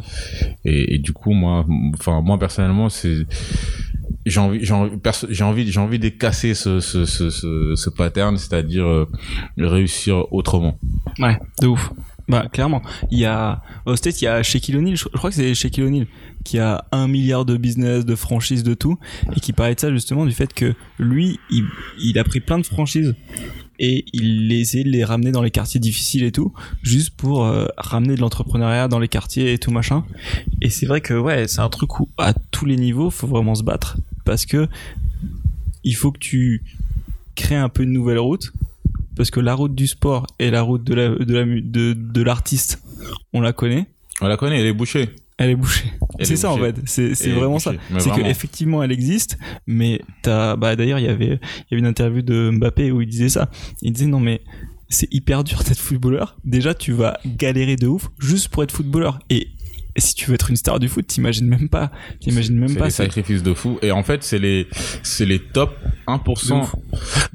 [0.64, 1.64] et, et du coup moi
[1.94, 3.26] enfin moi personnellement c'est
[4.24, 4.90] j'ai envie j'ai envie
[5.30, 9.08] j'ai envie j'ai envie de casser ce ce ce ce, ce pattern c'est-à-dire euh,
[9.58, 10.78] réussir autrement
[11.18, 11.90] Ouais, de ouf.
[12.28, 12.82] Bah, clairement.
[13.12, 15.54] Il y a, au States, il y a Shaquille O'Neal, je je crois que c'est
[15.54, 16.06] Shaquille O'Neal,
[16.44, 18.98] qui a un milliard de business, de franchises, de tout,
[19.36, 21.64] et qui parlait de ça justement, du fait que lui, il,
[22.02, 23.14] il a pris plein de franchises,
[23.78, 27.44] et il les essayait de les ramener dans les quartiers difficiles et tout, juste pour
[27.44, 30.04] euh, ramener de l'entrepreneuriat dans les quartiers et tout machin.
[30.62, 33.54] Et c'est vrai que, ouais, c'est un truc où, à tous les niveaux, faut vraiment
[33.54, 33.96] se battre.
[34.24, 34.68] Parce que,
[35.84, 36.62] il faut que tu
[37.34, 38.52] crées un peu une nouvelle route,
[39.16, 42.82] parce que la route du sport et la route de, de l'artiste
[43.32, 43.86] on la connaît
[44.20, 45.92] on la connaît elle est bouchée elle est bouchée.
[46.22, 46.76] C'est est ça en fait.
[46.86, 47.78] C'est c'est vraiment bouchée.
[47.92, 51.74] ça c'est que effectivement elle existe mais t'as bah d'ailleurs il y avait il y
[51.74, 53.50] avait une interview de Mbappé où il disait ça.
[53.82, 54.40] Il disait non mais
[54.88, 56.36] c'est hyper dur d'être footballeur.
[56.44, 59.18] Déjà tu vas galérer de ouf juste pour être footballeur.
[59.30, 59.48] Et,
[59.98, 61.90] si tu veux être une star du foot t'imagines même pas.
[62.20, 63.78] T'imagines même c'est pas des c'est- sacrifices de fou.
[63.82, 64.66] Et en fait c'est les
[65.02, 66.74] c'est les top 1% ouf.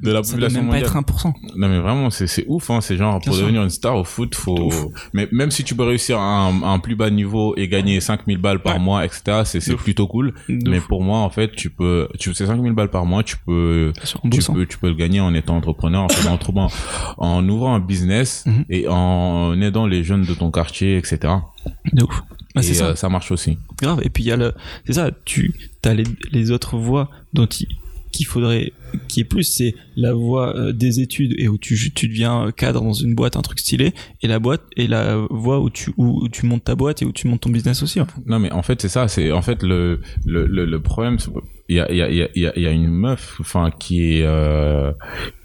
[0.00, 0.82] de la ça doit population même pas mondiale.
[0.84, 2.80] être 1% Non mais vraiment c'est c'est ouf hein.
[2.80, 3.42] C'est genre Bien pour sûr.
[3.44, 4.70] devenir une star au foot faut
[5.12, 8.00] mais même si tu peux réussir à un, à un plus bas niveau et gagner
[8.00, 8.78] 5000 balles par Ouais.
[8.80, 10.32] mois etc c'est plutôt cool.
[10.48, 13.36] De mais pour moi en fait tu peux tu c'est 5000 balles par mois tu
[13.46, 13.92] peux
[14.30, 16.70] tu peux tu peux le gagner en étant entrepreneur en autrement.
[17.18, 18.64] En ouvrant un business Mhm.
[18.70, 21.34] et en aidant les jeunes de ton quartier etc
[21.92, 22.22] de ouf.
[22.54, 22.86] Bah, et c'est ça.
[22.88, 23.56] euh, ça marche aussi.
[23.80, 24.00] Grave.
[24.04, 24.52] Et puis il y a le
[24.86, 25.54] c'est ça tu
[25.84, 27.66] as les, les autres voies dont il
[28.12, 28.72] qu'il faudrait
[29.08, 32.50] qui est plus c'est la voie euh, des études et où tu tu deviens euh,
[32.50, 35.92] cadre dans une boîte un truc stylé et la boîte et la voie où tu
[35.96, 38.00] où, tu montes ta boîte et où tu montes ton business aussi.
[38.26, 39.08] Non, mais en fait, c'est ça.
[39.08, 41.16] C'est en fait le le le, problème.
[41.68, 44.92] Il y a y a y a y a- une meuf, enfin, qui est euh,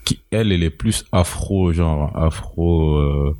[0.04, 3.34] qui elle, elle est plus afro, genre afro,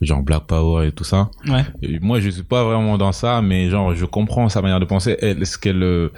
[0.00, 1.30] genre Black Power et tout ça.
[1.48, 4.80] ouais Et moi, je suis pas vraiment dans ça, mais genre, je comprends sa manière
[4.80, 5.16] de penser.
[5.20, 6.08] Elle, ce qu'elle, euh,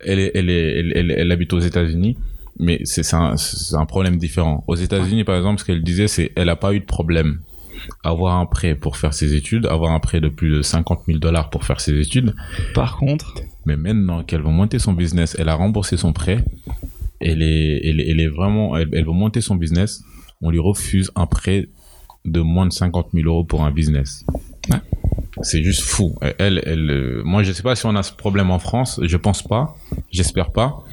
[0.00, 2.16] elle, est- elle, est- elle, elle, elle habite aux États-Unis,
[2.60, 3.34] mais c'est un,
[3.72, 4.62] un problème différent.
[4.68, 7.40] Aux États-Unis, par exemple, ce qu'elle disait, c'est, elle a pas eu de problème.
[8.02, 11.18] Avoir un prêt pour faire ses études, avoir un prêt de plus de 50 000
[11.18, 12.34] dollars pour faire ses études,
[12.74, 13.34] par contre
[13.66, 16.44] mais maintenant qu'elle veut monter son business, elle a remboursé son prêt,
[17.20, 20.02] elle est, elle, elle est vraiment, elle, elle veut monter son business,
[20.40, 21.68] on lui refuse un prêt
[22.24, 24.24] de moins de 50 000 euros pour un business.
[24.70, 24.78] Ouais.
[25.42, 26.14] C'est juste fou.
[26.38, 29.00] Elle, elle, euh, moi, je sais pas si on a ce problème en France.
[29.02, 29.74] Je pense pas.
[30.10, 30.84] J'espère pas.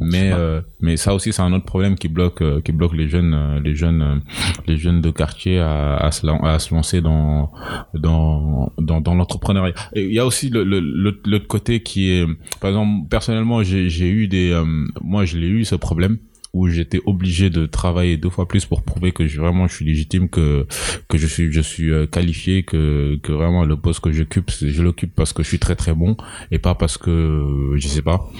[0.00, 0.36] Mais, pas.
[0.38, 3.34] euh, mais ça aussi, c'est un autre problème qui bloque, euh, qui bloque les jeunes,
[3.34, 4.22] euh, les jeunes,
[4.66, 7.52] les jeunes de quartier à, à, se, lan- à se lancer dans,
[7.94, 9.74] dans, dans, dans l'entrepreneuriat.
[9.94, 10.80] Il y a aussi le, le,
[11.26, 12.26] l'autre côté qui est,
[12.60, 14.60] par exemple, personnellement, j'ai, j'ai eu des,
[15.02, 16.16] moi, je l'ai eu ce problème
[16.52, 19.84] où j'étais obligé de travailler deux fois plus pour prouver que je, vraiment je suis
[19.84, 20.66] légitime que
[21.08, 24.82] que je suis je suis euh, qualifié que que vraiment le poste que j'occupe je
[24.82, 26.16] l'occupe parce que je suis très très bon
[26.50, 28.30] et pas parce que je sais pas.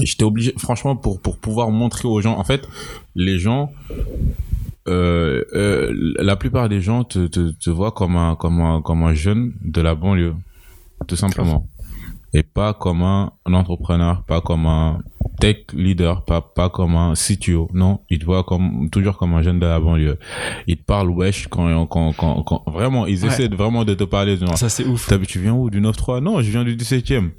[0.00, 2.68] J'étais obligé franchement pour pour pouvoir montrer aux gens en fait
[3.14, 3.70] les gens
[4.86, 9.02] euh, euh, la plupart des gens te, te, te voient comme un comme un comme
[9.02, 10.34] un jeune de la banlieue
[11.06, 11.66] tout simplement.
[12.34, 14.98] Et pas comme un entrepreneur pas comme un
[15.40, 19.42] tech leader pas pas comme un CTO non ils te voient comme toujours comme un
[19.42, 20.18] jeune de la banlieue
[20.66, 23.28] ils te parlent wesh quand quand quand, quand vraiment ils Ouais.
[23.28, 26.20] essaient vraiment de te parler de ça c'est ouf T'as- tu viens où du 9-3
[26.20, 27.30] Non, je viens du 17e.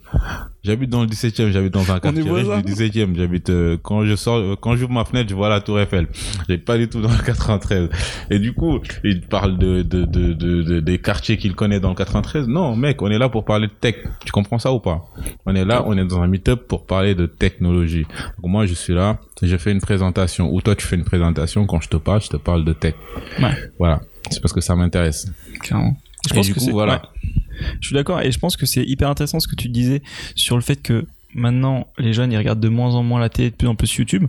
[0.65, 3.15] J'habite dans le 17e, j'habite dans un quartier riche du 17e.
[3.15, 6.07] J'habite euh, quand je sors euh, quand j'ouvre ma fenêtre, je vois la Tour Eiffel.
[6.49, 7.89] J'habite pas du tout dans le 93.
[8.31, 11.89] Et du coup, il parle de de de, de, de- des quartiers qu'il connaît dans
[11.89, 12.47] le 93.
[12.47, 13.95] Non, mec, on est là pour parler de tech.
[14.25, 15.05] Tu comprends ça ou pas?
[15.45, 18.05] On est là, on est dans un meet-up pour parler de technologie.
[18.41, 21.65] Donc moi, je suis là, je fais une présentation ou toi tu fais une présentation
[21.67, 22.95] quand je te parle, je te parle de tech.
[23.39, 23.53] Ouais.
[23.77, 24.01] Voilà.
[24.31, 25.27] C'est parce que ça m'intéresse.
[25.59, 25.95] clairement
[26.27, 26.93] je Et pense du que coup, c'est voilà.
[26.93, 27.65] ouais.
[27.81, 30.01] je suis d'accord et je pense que c'est hyper intéressant ce que tu disais
[30.35, 33.49] sur le fait que maintenant les jeunes ils regardent de moins en moins la télé
[33.51, 34.25] de plus en plus YouTube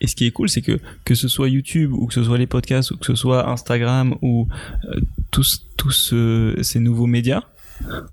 [0.00, 2.36] et ce qui est cool c'est que que ce soit YouTube ou que ce soit
[2.38, 4.48] les podcasts ou que ce soit Instagram ou
[4.88, 7.42] euh, tous tous euh, ces nouveaux médias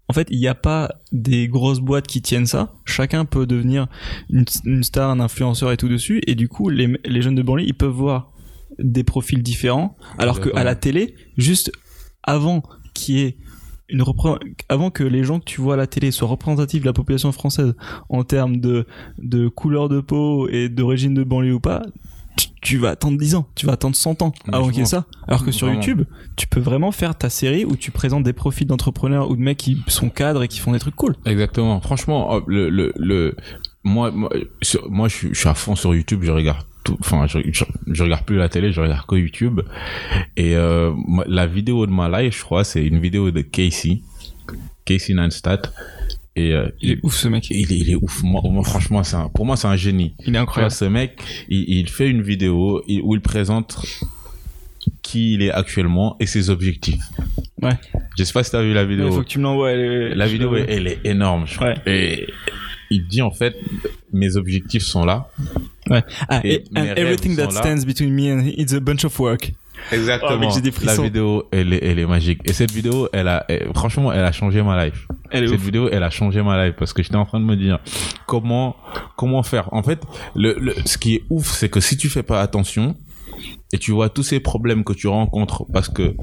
[0.08, 2.74] en fait, il n'y a pas des grosses boîtes qui tiennent ça.
[2.86, 3.86] Chacun peut devenir
[4.32, 6.22] une, une star, un influenceur et tout dessus.
[6.26, 8.32] Et du coup, les, les jeunes de banlieue, ils peuvent voir
[8.80, 9.96] des profils différents.
[10.18, 11.72] Alors qu'à la télé, juste
[12.24, 12.64] avant
[13.00, 13.38] qu'il y ait
[13.90, 14.38] une repré-
[14.70, 17.32] avant que les gens que tu vois à la télé soient représentatifs de la population
[17.32, 17.74] française
[18.10, 18.86] en termes de,
[19.18, 21.82] de couleur de peau et d'origine de banlieue ou pas,
[22.38, 24.82] tu, tu vas attendre 10 ans, tu vas attendre 100 ans Mais avant qu'il y
[24.82, 25.06] ait ça.
[25.28, 25.82] Alors que sur Vraiment.
[25.82, 26.04] YouTube,
[26.38, 29.58] tu peux vraiment faire ta série où tu présentes des profils d'entrepreneurs ou de mecs
[29.58, 31.16] qui sont cadres et qui font des trucs cool.
[31.26, 31.82] Exactement.
[31.82, 33.36] Franchement, euh, le, le, le,
[33.84, 34.30] moi, moi,
[34.62, 36.22] sur- moi, je suis, je suis à fond sur YouTube.
[36.24, 36.60] Je regarde
[36.90, 36.98] tout.
[37.00, 38.72] Enfin, je, je, je regarde plus la télé.
[38.72, 39.62] Je regarde que YouTube.
[40.38, 40.92] Et euh,
[41.28, 44.02] la vidéo de ma live, je crois, c'est une vidéo de Casey,
[44.86, 45.62] Casey Neistat.
[46.36, 47.50] Et euh, Il est ouf ce mec.
[47.50, 48.24] il, est, il est ouf.
[48.24, 50.16] Moi, moi, franchement, c'est pour moi, c'est un génie.
[50.26, 50.72] Il est incroyable.
[50.72, 53.78] ce mec, il, il fait une vidéo où il présente
[55.02, 57.04] qui il est actuellement et ses objectifs.
[57.62, 57.78] Ouais.
[58.18, 59.08] Je sais pas si t'as vu la vidéo.
[59.08, 59.72] Il faut que tu me l'envoies.
[59.74, 61.70] est- La je vidéo, elle est énorme, je crois.
[61.70, 61.76] Ouais.
[61.88, 62.28] Et
[62.90, 63.56] il dit en fait,
[64.14, 65.30] mes objectifs sont là.
[66.30, 67.52] Ah, et et- and everything that là.
[67.52, 69.54] stands between me and it's a bunch of work.
[69.92, 70.50] Exactement.
[70.54, 72.42] Oh, des la vidéo, elle est, elle est magique.
[72.46, 75.08] Et cette vidéo, elle a, elle- franchement, elle a changé ma life.
[75.32, 75.64] Elle Cette ouf.
[75.64, 77.80] vidéo, elle a changé ma life parce que j'étais en train de me dire
[78.28, 78.76] comment,
[79.16, 79.74] comment faire?
[79.74, 80.02] En fait,
[80.36, 82.96] le, le, ce qui est ouf, c'est que si tu fais pas attention
[83.72, 86.14] et tu vois tous ces problèmes que tu rencontres parce que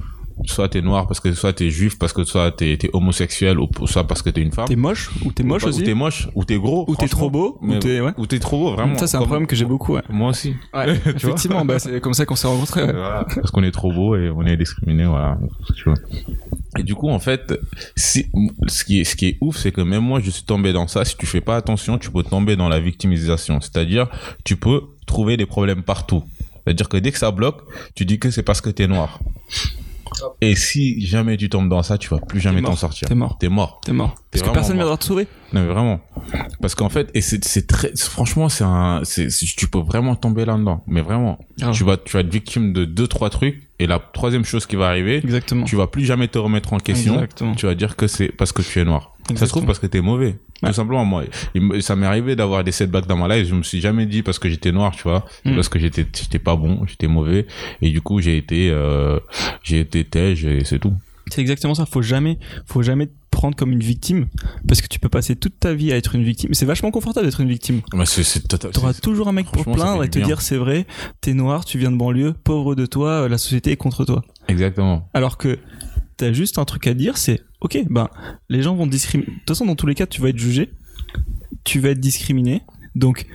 [0.44, 3.68] soit t'es noir, parce que soit t'es juif, parce que soit t'es, t'es homosexuel ou
[3.86, 4.66] soit parce que t'es une femme.
[4.66, 6.84] T'es moche ou t'es moche ou, aussi Ou t'es moche, ou t'es gros.
[6.88, 8.12] Ou t'es trop beau ou t'es ouais.
[8.18, 8.96] Ou t'es trop beau, vraiment.
[8.98, 9.94] Ça c'est un Comme- problème que j'ai beaucoup.
[9.94, 10.02] Ouais.
[10.10, 10.54] Moi aussi.
[10.74, 12.82] Ouais, effectivement, bah, c'est comme ça qu'on s'est rencontrés.
[12.84, 12.92] ouais.
[12.92, 13.24] Voilà.
[13.34, 15.38] Parce qu'on est trop beau et on est discriminé, voilà.
[15.74, 15.94] Tu vois.
[16.78, 17.54] Et du coup, en fait,
[17.96, 18.26] si,
[18.66, 20.86] ce qui est, ce qui est ouf, c'est que même moi, je suis tombé dans
[20.86, 21.04] ça.
[21.04, 23.60] Si tu fais pas attention, tu peux tomber dans la victimisation.
[23.60, 24.08] C'est-à-dire,
[24.44, 26.22] tu peux trouver des problèmes partout.
[26.64, 27.62] C'est-à-dire que dès que ça bloque,
[27.94, 29.20] tu dis que c'est parce que t'es noir.
[30.40, 33.08] Et si jamais tu tombes dans ça, tu vas plus jamais t'en sortir.
[33.08, 33.36] T'es mort.
[33.38, 33.80] T'es mort.
[33.84, 34.14] T'es mort.
[34.30, 35.26] Parce que personne ne viendra te sauver.
[35.52, 36.00] Non, mais vraiment.
[36.60, 40.44] Parce qu'en fait, et c'est, c'est très, franchement, c'est un, c'est, tu peux vraiment tomber
[40.44, 40.82] là-dedans.
[40.86, 41.38] Mais vraiment.
[41.72, 43.62] Tu vas, tu vas être victime de deux, trois trucs.
[43.78, 45.64] Et la troisième chose qui va arriver, Exactement.
[45.64, 47.14] tu vas plus jamais te remettre en question.
[47.14, 47.54] Exactement.
[47.54, 49.15] Tu vas dire que c'est parce que tu es noir.
[49.34, 50.38] Ça se trouve parce que t'es mauvais.
[50.62, 50.68] Ouais.
[50.68, 51.24] Tout simplement, moi,
[51.80, 53.48] ça m'est arrivé d'avoir des setbacks dans ma life.
[53.48, 55.26] Je me suis jamais dit parce que j'étais noir, tu vois.
[55.44, 55.54] Mm.
[55.54, 57.46] Parce que j'étais, j'étais pas bon, j'étais mauvais.
[57.82, 59.18] Et du coup, j'ai été, euh,
[59.62, 60.94] j'ai été tège et c'est tout.
[61.32, 61.86] C'est exactement ça.
[61.86, 64.28] Faut jamais, faut jamais te prendre comme une victime
[64.66, 66.54] parce que tu peux passer toute ta vie à être une victime.
[66.54, 67.80] C'est vachement confortable d'être une victime.
[67.92, 68.70] Mais c'est, c'est total.
[68.70, 70.28] T'auras toujours un mec pour plaindre et te bien.
[70.28, 70.86] dire c'est vrai,
[71.20, 74.22] t'es noir, tu viens de banlieue, pauvre de toi, la société est contre toi.
[74.48, 75.08] Exactement.
[75.14, 75.58] Alors que
[76.16, 78.08] t'as juste un truc à dire, c'est ok, ben
[78.48, 79.30] les gens vont discriminer.
[79.30, 80.70] De toute façon, dans tous les cas, tu vas être jugé,
[81.64, 82.62] tu vas être discriminé.
[82.94, 83.26] Donc,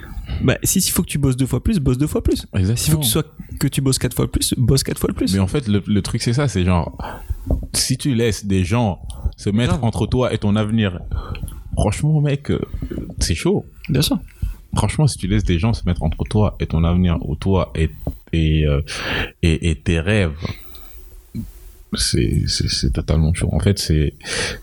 [0.44, 2.48] bah, si il faut que tu bosses deux fois plus, bosse deux fois plus.
[2.56, 2.76] Exactement.
[2.76, 3.24] S'il faut que tu sois
[3.60, 5.34] que tu bosses quatre fois plus, bosse quatre fois le plus.
[5.34, 6.98] Mais en fait, le, le truc, c'est ça, c'est genre,
[7.74, 9.02] si tu laisses des gens
[9.38, 9.84] se mettre Grave.
[9.86, 11.00] entre toi et ton avenir,
[11.74, 12.60] franchement, mec, euh,
[13.20, 13.65] c'est chaud.
[13.89, 14.17] Bien sûr.
[14.76, 17.72] Franchement, si tu laisses des gens se mettre entre toi et ton avenir, ou toi
[17.76, 17.91] et,
[18.32, 18.82] et, euh,
[19.44, 20.34] et, et tes rêves,
[21.93, 22.45] c'est,
[22.93, 23.49] totalement chaud.
[23.51, 24.13] En fait, c'est,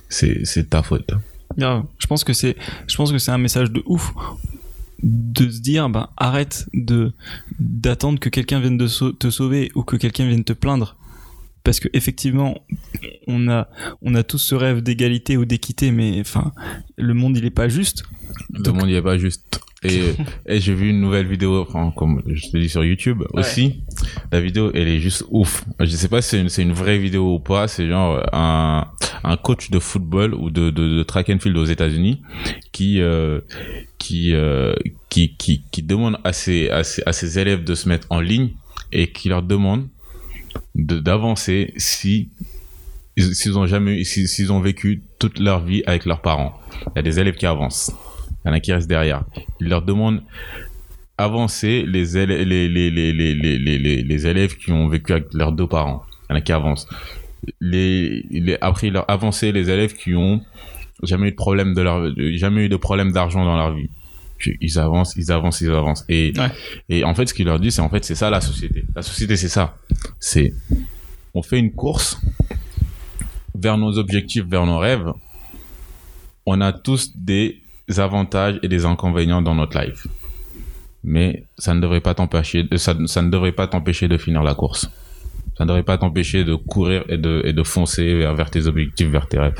[0.08, 1.10] c'est, c'est ta faute.
[1.56, 4.12] Je pense que c'est, je pense que c'est un message de ouf
[5.02, 7.12] de se dire, ben arrête de
[7.60, 10.96] d'attendre que quelqu'un vienne de sau- te sauver ou que quelqu'un vienne te plaindre,
[11.64, 12.60] parce que effectivement,
[13.28, 13.68] on a
[14.02, 16.52] on a tous ce rêve d'égalité ou d'équité, mais enfin,
[16.96, 18.02] le monde il est pas juste.
[18.52, 19.60] Le Donc- monde n'y est pas juste.
[19.84, 20.14] Et,
[20.46, 23.82] et j'ai vu une nouvelle vidéo, enfin, comme je te dis sur YouTube aussi.
[24.32, 25.64] La vidéo, elle est juste ouf.
[25.80, 27.68] Je sais pas si c'est une, c'est une vraie vidéo ou pas.
[27.68, 28.86] C'est genre un,
[29.24, 32.20] un coach de football ou de, de, de track and field aux États-Unis
[32.72, 33.40] qui, euh,
[33.98, 34.74] qui, euh,
[35.10, 38.20] qui, qui, qui demande à ses, à, ses, à ses élèves de se mettre en
[38.20, 38.50] ligne
[38.90, 39.86] et qui leur demande
[40.74, 42.30] de, d'avancer si,
[43.16, 46.58] s'ils ont jamais, si- s'ils ont vécu toute leur vie avec leurs parents.
[46.86, 47.92] Il y a des élèves qui avancent.
[48.44, 49.24] Il y en a qui restent derrière.
[49.60, 50.22] Il leur demande
[51.16, 56.02] avancer les élèves, les, les, les, les, élèves qui ont vécu avec leurs deux parents.
[56.28, 56.88] Il y en a qui avancent.
[57.60, 60.40] Les, les, après, il leur avancer les élèves qui ont
[61.02, 63.90] jamais eu de problème de leur, jamais eu de problème d'argent dans leur vie.
[64.60, 66.04] Ils avancent, ils avancent, ils avancent.
[66.08, 66.50] Et, Ouais.
[66.88, 68.84] et en fait, ce qu'il leur dit, c'est en fait, c'est ça la société.
[68.94, 69.76] La société, c'est ça.
[70.20, 70.52] C'est,
[71.34, 72.20] on fait une course
[73.56, 75.10] vers nos objectifs, vers nos rêves.
[76.46, 77.60] On a tous des
[77.96, 80.06] avantages et des inconvénients dans notre life.
[81.04, 84.54] Mais ça ne devrait pas t'empêcher, de- ça, ne devrait pas t'empêcher de finir la
[84.54, 84.90] course.
[85.56, 88.66] Ça ne devrait pas t'empêcher de courir et de, et de foncer vers, vers tes
[88.66, 89.54] objectifs, vers tes rêves.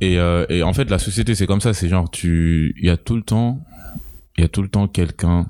[0.00, 1.72] Et, euh, et en fait, la société, c'est comme ça.
[1.72, 3.60] C'est genre, tu, il y a tout le temps,
[4.36, 5.46] il y a tout le temps quelqu'un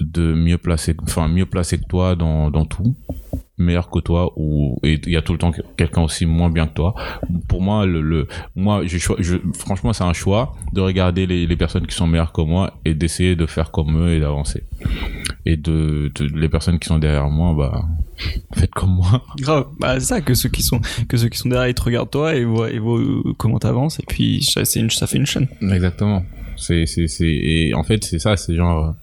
[0.00, 2.94] de mieux placé, enfin, mieux placé que toi dans, dans tout.
[3.58, 6.66] Meilleur que toi ou et il y a tout le temps quelqu'un aussi moins bien
[6.66, 6.94] que toi.
[7.48, 11.56] Pour moi, le, le moi, je, je, franchement, c'est un choix de regarder les, les
[11.56, 14.64] personnes qui sont meilleures que moi et d'essayer de faire comme eux et d'avancer.
[15.44, 17.84] Et de, de, les personnes qui sont derrière moi, bah
[18.54, 19.22] faites comme moi.
[19.38, 21.82] Grave, bah c'est ça que ceux qui sont que ceux qui sont derrière ils te
[21.82, 23.00] regardent toi et voient, et voient
[23.36, 25.48] comment t'avances et puis ça, une, ça fait une chaîne.
[25.60, 26.24] Exactement.
[26.56, 28.94] C'est c'est c'est et en fait c'est ça, c'est genre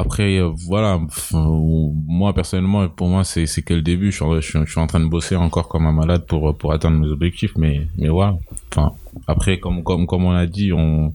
[0.00, 0.98] après, euh, voilà,
[1.32, 4.10] moi personnellement, pour moi, c'est que le début.
[4.10, 6.98] Je suis, je, suis, en train de bosser encore comme un malade pour pour atteindre
[6.98, 8.38] mes objectifs, mais mais voilà.
[8.70, 8.92] Enfin,
[9.26, 11.12] après, comme comme comme on a dit, on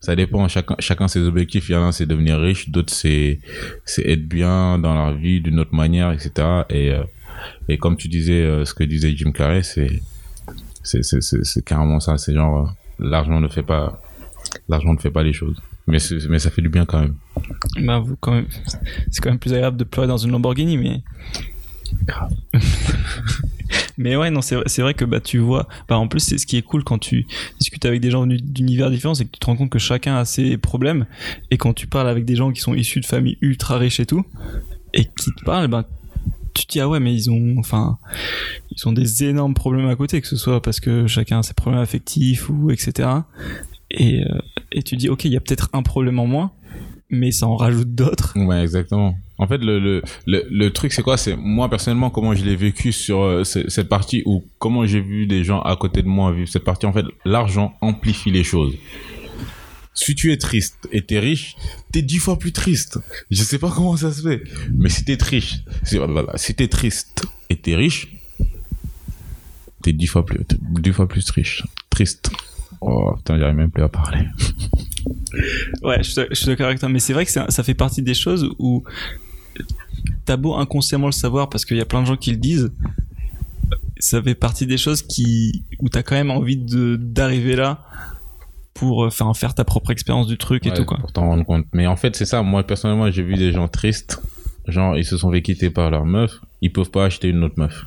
[0.00, 0.46] ça dépend.
[0.48, 1.68] Chacun chacun ses objectifs.
[1.68, 3.40] Il y en a c'est devenir riche, d'autres c'est
[3.98, 6.30] être bien dans la vie d'une autre manière, etc.
[6.70, 7.02] Et euh,
[7.68, 9.90] et comme tu disais, euh, ce que disait Jim Carrey, c'est
[11.64, 12.16] carrément ça.
[12.16, 14.00] C'est genre l'argent ne fait pas
[14.68, 17.14] l'argent ne fait pas les choses mais mais ça fait du bien quand même.
[17.80, 18.46] Bah, vous, quand même,
[19.10, 21.02] c'est quand même plus agréable de pleurer dans une Lamborghini, mais.
[23.98, 25.68] mais ouais, non, c'est vrai que bah, tu vois.
[25.88, 27.26] Bah, en plus, c'est ce qui est cool quand tu
[27.60, 30.24] discutes avec des gens d'univers différents, c'est que tu te rends compte que chacun a
[30.24, 31.06] ses problèmes.
[31.50, 34.06] Et quand tu parles avec des gens qui sont issus de familles ultra riches et
[34.06, 34.24] tout,
[34.94, 35.84] et qui te parlent, ben
[36.54, 37.98] tu te dis ah ouais mais ils ont enfin
[38.70, 41.52] ils ont des énormes problèmes à côté que ce soit parce que chacun a ses
[41.52, 43.08] problèmes affectifs ou etc
[43.90, 44.38] et, euh,
[44.74, 46.50] et tu dis ok il y a peut-être un problème en moins
[47.10, 51.16] mais ça en rajoute d'autres ouais exactement en fait le le le, truc c'est quoi?
[51.16, 55.26] C'est moi personnellement comment je l'ai vécu sur euh, cette partie ou comment j'ai vu
[55.26, 58.74] des gens à côté de moi vivre cette partie en fait l'argent amplifie les choses
[59.94, 61.56] si tu es triste et t'es riche,
[61.92, 62.98] t'es dix fois plus triste.
[63.30, 64.42] Je sais pas comment ça se fait.
[64.72, 65.98] Mais si t'es triste, si,
[66.34, 68.08] si t'es triste et t'es riche,
[69.82, 70.40] t'es dix fois plus,
[70.80, 71.62] dix fois plus riche.
[71.90, 72.30] Triste.
[72.80, 74.26] Oh putain, j'arrive même plus à parler.
[75.82, 78.50] ouais, je, suis d'accord avec toi, mais c'est vrai que ça fait partie des choses
[78.58, 78.84] où
[80.24, 82.72] t'as beau inconsciemment le savoir parce qu'il y a plein de gens qui le disent,
[83.98, 87.84] ça fait partie des choses qui où t'as quand même envie de d'arriver là
[88.74, 90.98] pour euh, faire, faire ta propre expérience du truc et tout quoi.
[90.98, 91.66] Pour t'en rendre compte.
[91.72, 92.42] Mais en fait, c'est ça.
[92.42, 94.20] Moi personnellement, j'ai vu des gens tristes.
[94.66, 96.40] Genre, ils se sont fait quitter par leur meuf.
[96.62, 97.86] Ils peuvent pas acheter une autre meuf.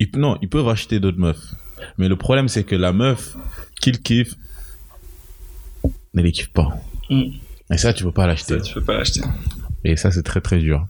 [0.00, 1.54] Ils, non, ils peuvent acheter d'autres meufs.
[1.98, 3.36] Mais le problème, c'est que la meuf
[3.80, 4.34] qu'il kiffe
[6.14, 6.76] ne les kiffe pas.
[7.10, 7.30] Mm.
[7.72, 8.60] Et ça, tu peux pas l'acheter.
[8.60, 9.20] tu peux pas l'acheter.
[9.84, 10.86] Et ça, c'est très très dur.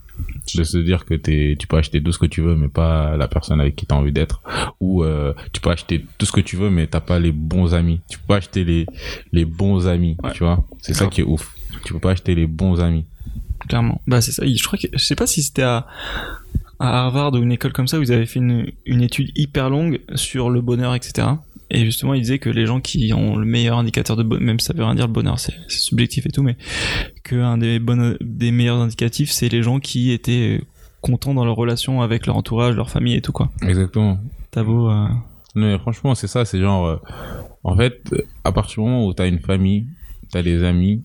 [0.55, 3.27] De se dire que tu peux acheter tout ce que tu veux, mais pas la
[3.27, 4.41] personne avec qui tu as envie d'être.
[4.79, 7.73] Ou euh, tu peux acheter tout ce que tu veux, mais t'as pas les bons
[7.73, 8.01] amis.
[8.09, 8.85] Tu peux pas acheter les,
[9.31, 10.65] les bons amis, tu vois.
[10.81, 11.53] C'est ça qui est ouf.
[11.85, 13.05] Tu peux pas acheter les bons amis.
[13.67, 14.01] Clairement.
[14.07, 14.43] Bah, c'est ça.
[14.45, 15.85] Je crois que, je sais pas si c'était à,
[16.79, 19.99] à Harvard ou une école comme ça, vous avez fait une, une étude hyper longue
[20.15, 21.27] sur le bonheur, etc.
[21.71, 24.59] Et justement, il disait que les gens qui ont le meilleur indicateur de bonheur, même
[24.59, 26.57] ça veut rien dire le bonheur, c'est subjectif et tout, mais
[27.23, 27.79] qu'un des,
[28.21, 30.61] des meilleurs indicatifs, c'est les gens qui étaient
[31.01, 33.51] contents dans leur relation avec leur entourage, leur famille et tout, quoi.
[33.61, 34.19] Exactement.
[34.51, 34.89] T'as beau.
[34.89, 35.07] Euh...
[35.55, 36.87] Mais franchement, c'est ça, c'est genre.
[36.87, 36.97] Euh,
[37.63, 38.01] en fait,
[38.43, 39.85] à partir du moment où t'as une famille,
[40.31, 41.03] t'as des amis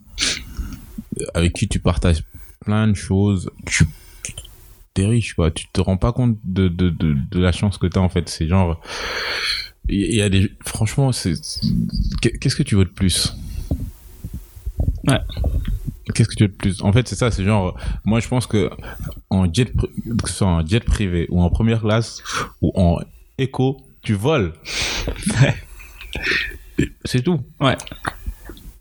[1.35, 2.25] avec qui tu partages
[2.61, 3.85] plein de choses, tu
[4.95, 5.51] t'es riche, quoi.
[5.51, 8.29] Tu te rends pas compte de, de, de, de la chance que t'as, en fait.
[8.29, 8.81] C'est genre,
[9.89, 11.35] il y a des, franchement, c'est,
[12.23, 13.37] qu'est-ce que tu veux de plus?
[15.07, 15.21] Ouais.
[16.15, 16.83] Qu'est-ce que tu veux de plus?
[16.83, 18.71] En fait, c'est ça, c'est genre, moi je pense que
[19.31, 22.23] en jet, que ce soit en jet privé ou en première classe
[22.61, 22.99] ou en
[23.39, 24.53] éco, tu voles.
[27.05, 27.41] c'est tout.
[27.61, 27.77] Ouais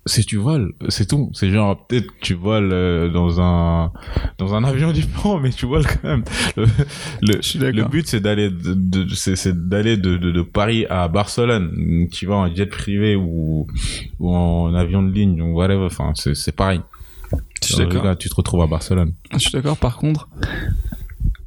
[0.06, 1.30] si tu voles, c'est tout.
[1.34, 3.92] C'est genre peut-être tu voles euh, dans un
[4.38, 6.24] dans un avion différent, mais tu voles quand même.
[6.58, 6.66] Le,
[7.22, 12.08] le, le but c'est d'aller de, de c'est d'aller de, de, de, Paris à Barcelone.
[12.12, 13.68] Tu vas en jet privé ou
[14.20, 15.86] ou en avion de ligne ou whatever.
[15.86, 16.82] Enfin c'est c'est pareil.
[17.62, 17.70] tu
[18.30, 19.14] te retrouves à Barcelone.
[19.32, 19.78] Je suis d'accord.
[19.78, 20.28] Par contre,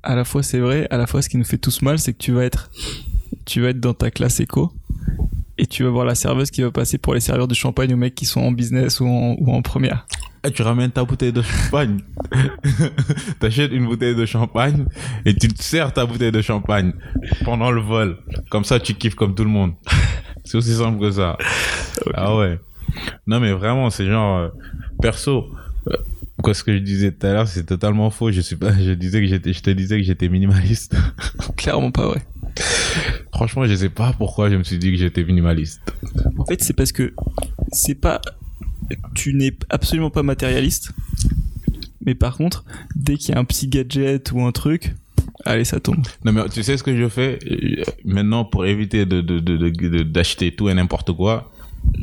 [0.03, 2.14] à la fois c'est vrai, à la fois ce qui nous fait tous mal, c'est
[2.14, 2.71] que tu vas être
[3.45, 4.73] tu vas être dans ta classe éco
[5.66, 7.96] et tu vas voir la serveuse qui va passer pour les serveurs de champagne aux
[7.96, 10.07] mecs qui sont en business ou en, ou en première.
[10.46, 12.02] Et tu ramènes ta bouteille de champagne.
[13.40, 14.87] T'achètes une bouteille de champagne
[15.24, 16.92] et tu te sers ta bouteille de champagne
[17.44, 18.18] pendant le vol.
[18.48, 19.72] Comme ça, tu kiffes comme tout le monde.
[20.44, 21.37] C'est aussi simple que ça.
[22.14, 22.61] Ah ouais.
[23.26, 24.48] Non, mais vraiment, c'est genre, euh,
[25.02, 25.48] perso,
[25.88, 25.96] euh,
[26.40, 28.31] quoi ce que je disais tout à l'heure, c'est totalement faux.
[28.31, 30.94] Je suis pas, je disais que j'étais, je te disais que j'étais minimaliste.
[31.57, 32.22] Clairement pas vrai.
[33.37, 35.81] Franchement, je sais pas pourquoi je me suis dit que j'étais minimaliste.
[36.38, 37.13] En fait, c'est parce que
[37.71, 38.21] c'est pas,
[39.15, 40.92] tu n'es absolument pas matérialiste.
[42.04, 44.94] Mais par contre, dès qu'il y a un petit gadget ou un truc,
[45.44, 46.06] allez, ça tombe.
[46.25, 47.38] Non, mais tu sais ce que je fais?
[48.06, 49.21] Maintenant pour éviter de,
[50.02, 51.52] d'acheter tout et n'importe quoi.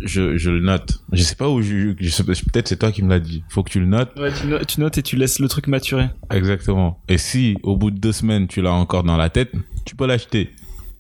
[0.03, 1.01] je, je le note.
[1.14, 3.43] Je sais pas où je, peut-être c'est toi qui me l'as dit.
[3.49, 4.12] Faut que tu le notes.
[4.20, 6.10] Ouais, tu, no- tu notes et tu laisses le truc maturer.
[6.32, 7.01] Exactement.
[7.10, 9.51] Et si au bout de deux semaines tu l'as encore dans la tête,
[9.86, 10.51] tu peux l'acheter.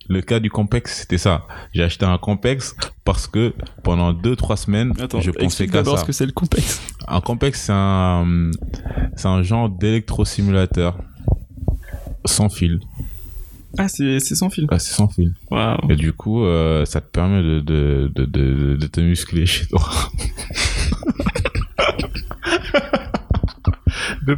[0.09, 1.45] Le cas du Compex, c'était ça.
[1.73, 2.75] J'ai acheté un Compex
[3.05, 6.01] parce que pendant deux trois semaines, Attends, je pensais qu'à d'abord ça.
[6.01, 6.81] ce que c'est le complexe.
[7.07, 8.51] Un Compex, c'est un,
[9.15, 10.97] c'est un genre d'électrosimulateur
[12.25, 12.79] sans fil.
[13.77, 14.67] Ah, c'est c'est sans fil.
[14.69, 15.33] Ah, c'est sans fil.
[15.49, 15.77] Waouh.
[15.89, 19.65] Et du coup, euh, ça te permet de, de, de, de, de te muscler chez
[19.67, 19.83] toi.
[24.25, 24.37] De-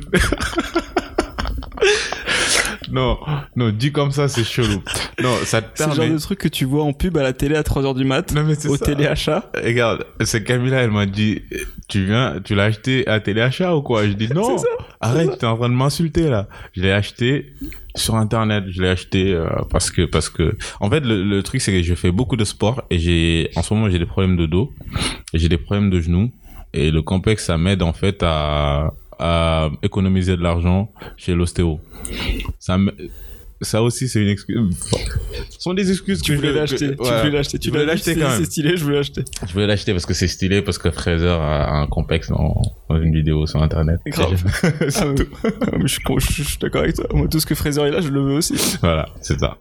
[2.96, 3.18] non,
[3.56, 4.82] non, dit comme ça, c'est chelou.
[5.22, 6.14] Non, ça te C'est le genre permet.
[6.16, 8.44] de truc que tu vois en pub à la télé à 3h du mat, Non,
[8.44, 8.86] mais c'est au ça.
[8.86, 9.52] téléachat.
[9.56, 11.42] Regarde, c'est Camilla, elle m'a dit,
[11.88, 14.06] tu viens, tu l'as acheté à téléachat ou quoi?
[14.08, 14.58] Je dis non.
[14.58, 14.66] Ça,
[15.02, 16.48] Arrête, t'es en train de m'insulter là.
[16.74, 17.54] Je l'ai acheté
[17.96, 18.64] sur internet.
[18.70, 21.84] Je l'ai acheté euh, parce que parce que en fait le, le truc c'est que
[21.84, 24.74] je fais beaucoup de sport et j'ai en ce moment j'ai des problèmes de dos
[25.34, 26.32] et j'ai des problèmes de genoux
[26.74, 31.80] et le complexe ça m'aide en fait à à économiser de l'argent chez l'ostéo.
[32.60, 32.94] Ça me-
[33.62, 34.60] ça aussi c'est une excuse.
[34.94, 35.04] Enfin,
[35.50, 37.20] ce sont des excuses Tu que voulais je- l'acheter, que- tu ouais.
[37.22, 38.38] voulais l'acheter, tu voulais l'acheter quand même.
[38.40, 39.24] C'est stylé, je voulais l'acheter.
[39.48, 43.02] Je voulais l'acheter parce que c'est stylé parce que Fraser a un complexe dans, dans
[43.02, 44.00] une vidéo sur internet.
[44.08, 44.44] Grave.
[44.90, 45.26] C'est Ah, tout.
[45.44, 47.06] Ah, mais je- je suis d'accord avec toi.
[47.14, 48.56] Moi, tout ce que Fraser est là, je le veux aussi.
[48.82, 49.58] Voilà, c'est ça.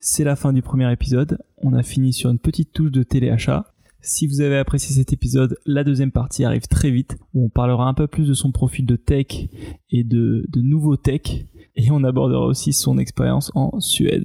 [0.00, 1.38] C'est la fin du premier épisode.
[1.58, 3.66] On a fini sur une petite touche de téléachat.
[4.08, 7.86] Si vous avez apprécié cet épisode, la deuxième partie arrive très vite, où on parlera
[7.86, 9.26] un peu plus de son profil de tech
[9.90, 11.44] et de, de nouveau tech,
[11.76, 14.24] et on abordera aussi son expérience en Suède.